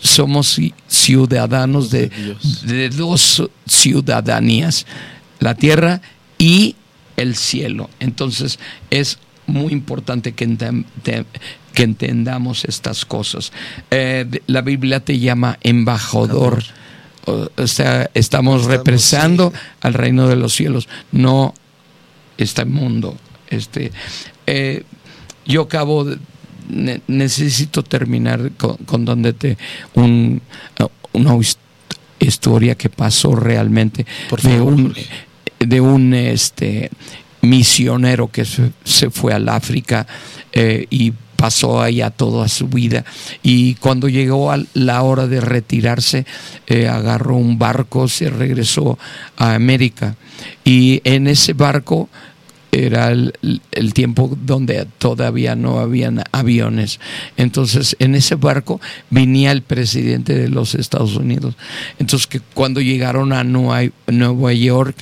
[0.00, 2.10] somos ciudadanos de,
[2.96, 4.86] dos ciudadanías,
[5.38, 6.00] la tierra
[6.38, 6.76] y
[7.16, 7.90] el cielo.
[8.00, 8.58] Entonces
[8.90, 10.84] es muy importante que,
[11.74, 13.52] que entendamos estas cosas.
[13.90, 16.62] Eh, la Biblia te llama embajador
[17.24, 21.54] o sea, estamos, represando al reino de los cielos, no
[22.38, 23.16] este mundo.
[23.50, 23.92] Este,
[24.46, 24.84] eh,
[25.44, 26.18] yo acabo de,
[27.08, 29.58] necesito terminar con, donde te
[29.94, 30.40] un,
[31.12, 31.36] una
[32.20, 34.06] historia que pasó realmente
[34.42, 34.94] de un
[35.58, 36.90] de un este
[37.42, 40.06] misionero que se, fue al África
[40.52, 43.04] eh, y pasó allá toda su vida.
[43.42, 46.26] Y cuando llegó a la hora de retirarse
[46.66, 48.98] eh, agarró un barco se regresó
[49.36, 50.16] a América.
[50.64, 52.08] Y en ese barco
[52.86, 53.32] era el,
[53.94, 57.00] tiempo donde todavía no habían aviones.
[57.36, 61.56] Entonces, en ese barco venía el presidente de los Estados Unidos.
[61.98, 64.96] Entonces, que cuando llegaron a Nueva, York,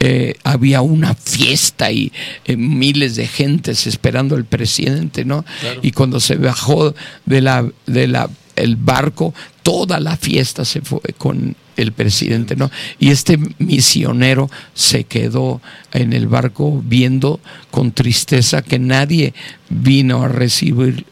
[0.00, 2.12] eh, había una fiesta y
[2.44, 5.44] eh, miles de gentes esperando al presidente, ¿no?
[5.82, 6.94] Y cuando se bajó
[7.26, 12.70] de la, de la el barco, toda la fiesta se fue con el presidente, ¿no?
[12.98, 15.60] Y este misionero se quedó
[15.92, 17.40] en el barco viendo
[17.70, 19.34] con tristeza que nadie
[19.68, 21.06] vino a recibir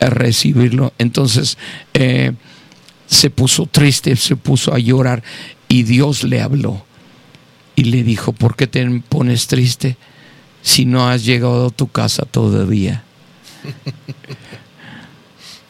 [0.00, 0.92] a recibirlo.
[0.98, 1.58] Entonces
[1.94, 2.32] eh,
[3.06, 5.22] se puso triste, se puso a llorar
[5.68, 6.84] y Dios le habló
[7.74, 9.96] y le dijo, ¿por qué te pones triste
[10.62, 13.04] si no has llegado a tu casa todavía?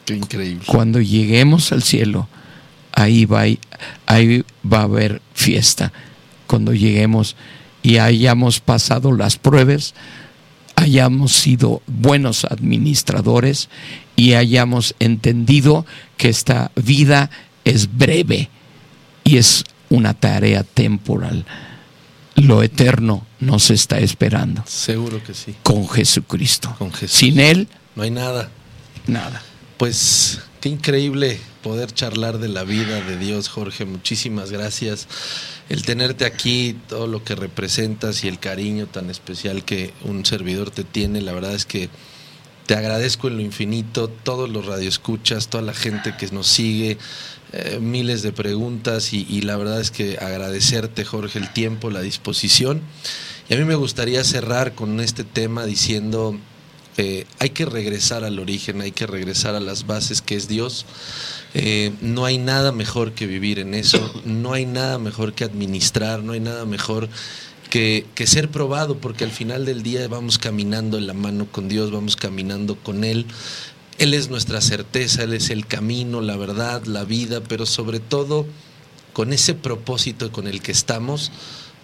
[0.07, 0.65] Qué increíble.
[0.67, 2.29] Cuando lleguemos al cielo,
[2.93, 3.45] ahí va,
[4.07, 5.93] ahí va a haber fiesta.
[6.47, 7.37] Cuando lleguemos
[7.83, 9.95] y hayamos pasado las pruebas,
[10.77, 13.69] hayamos sido buenos administradores
[14.15, 15.85] y hayamos entendido
[16.17, 17.31] que esta vida
[17.65, 18.49] es breve
[19.25, 21.45] y es una tarea temporal.
[22.37, 24.63] Lo eterno nos está esperando.
[24.67, 25.55] Seguro que sí.
[25.63, 26.75] Con Jesucristo.
[26.79, 27.19] Con Jesús.
[27.19, 27.67] Sin Él.
[27.97, 28.51] No hay nada.
[29.07, 29.43] Nada.
[29.77, 33.85] Pues qué increíble poder charlar de la vida de Dios, Jorge.
[33.85, 35.07] Muchísimas gracias.
[35.69, 40.71] El tenerte aquí, todo lo que representas y el cariño tan especial que un servidor
[40.71, 41.91] te tiene, la verdad es que
[42.65, 46.97] te agradezco en lo infinito, todos los radioescuchas, toda la gente que nos sigue,
[47.53, 52.01] eh, miles de preguntas y, y la verdad es que agradecerte, Jorge, el tiempo, la
[52.01, 52.81] disposición.
[53.51, 56.39] Y a mí me gustaría cerrar con este tema diciendo
[56.97, 60.87] eh, hay que regresar al origen, hay que regresar a las bases que es Dios.
[61.55, 66.23] Eh, no hay nada mejor que vivir en eso, no hay nada mejor que administrar,
[66.23, 67.09] no hay nada mejor
[67.71, 71.69] que, que, ser probado, porque al final del día vamos caminando en la mano con
[71.69, 73.27] Dios, vamos caminando con Él.
[73.99, 78.47] Él es nuestra certeza, Él es el camino, la verdad, la vida, pero sobre todo
[79.17, 81.33] con ese propósito con el que estamos,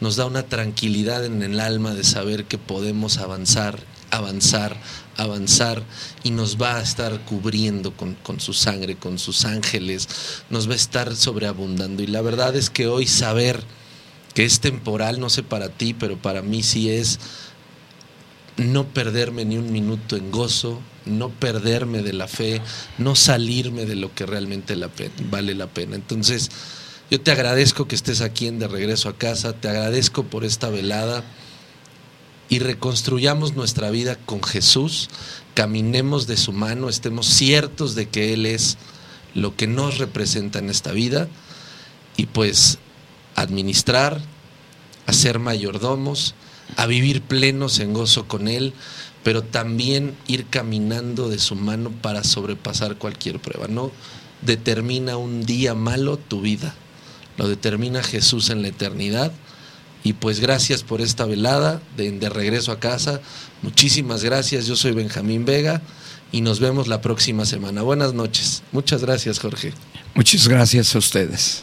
[0.02, 3.78] nos da una tranquilidad en el alma de saber que podemos avanzar,
[4.12, 4.76] avanzar,
[5.16, 5.82] avanzar
[6.22, 10.08] y nos va a estar cubriendo con, su sangre, con sus ángeles,
[10.50, 12.02] nos va a estar sobreabundando.
[12.02, 13.64] Y la verdad es que hoy saber
[14.34, 17.18] que es temporal, no sé para ti, pero para mí sí es
[18.58, 22.60] no perderme ni un minuto en gozo, no perderme de la fe,
[22.98, 24.76] no salirme de lo que realmente
[25.30, 25.96] vale la pena.
[25.96, 26.50] Entonces,
[27.10, 30.68] yo te agradezco que estés aquí en De Regreso a Casa, te agradezco por esta
[30.68, 31.24] velada
[32.52, 35.08] y reconstruyamos nuestra vida con Jesús,
[35.54, 38.76] caminemos de su mano, estemos ciertos de que Él es
[39.34, 41.28] lo que nos representa en esta vida
[42.14, 42.76] y pues
[43.36, 44.20] administrar,
[45.06, 46.34] a ser mayordomos,
[46.76, 48.74] a vivir plenos en gozo con Él,
[49.24, 53.66] pero también ir caminando de su mano para sobrepasar cualquier prueba.
[53.66, 53.92] No
[54.42, 56.74] determina un día malo tu vida,
[57.38, 59.32] lo determina Jesús en la eternidad
[60.04, 63.20] y pues gracias por esta velada de, de regreso a casa.
[63.62, 64.66] Muchísimas gracias.
[64.66, 65.82] Yo soy Benjamín Vega
[66.32, 67.82] y nos vemos la próxima semana.
[67.82, 68.62] Buenas noches.
[68.72, 69.72] Muchas gracias, Jorge.
[70.14, 71.62] Muchas gracias a ustedes.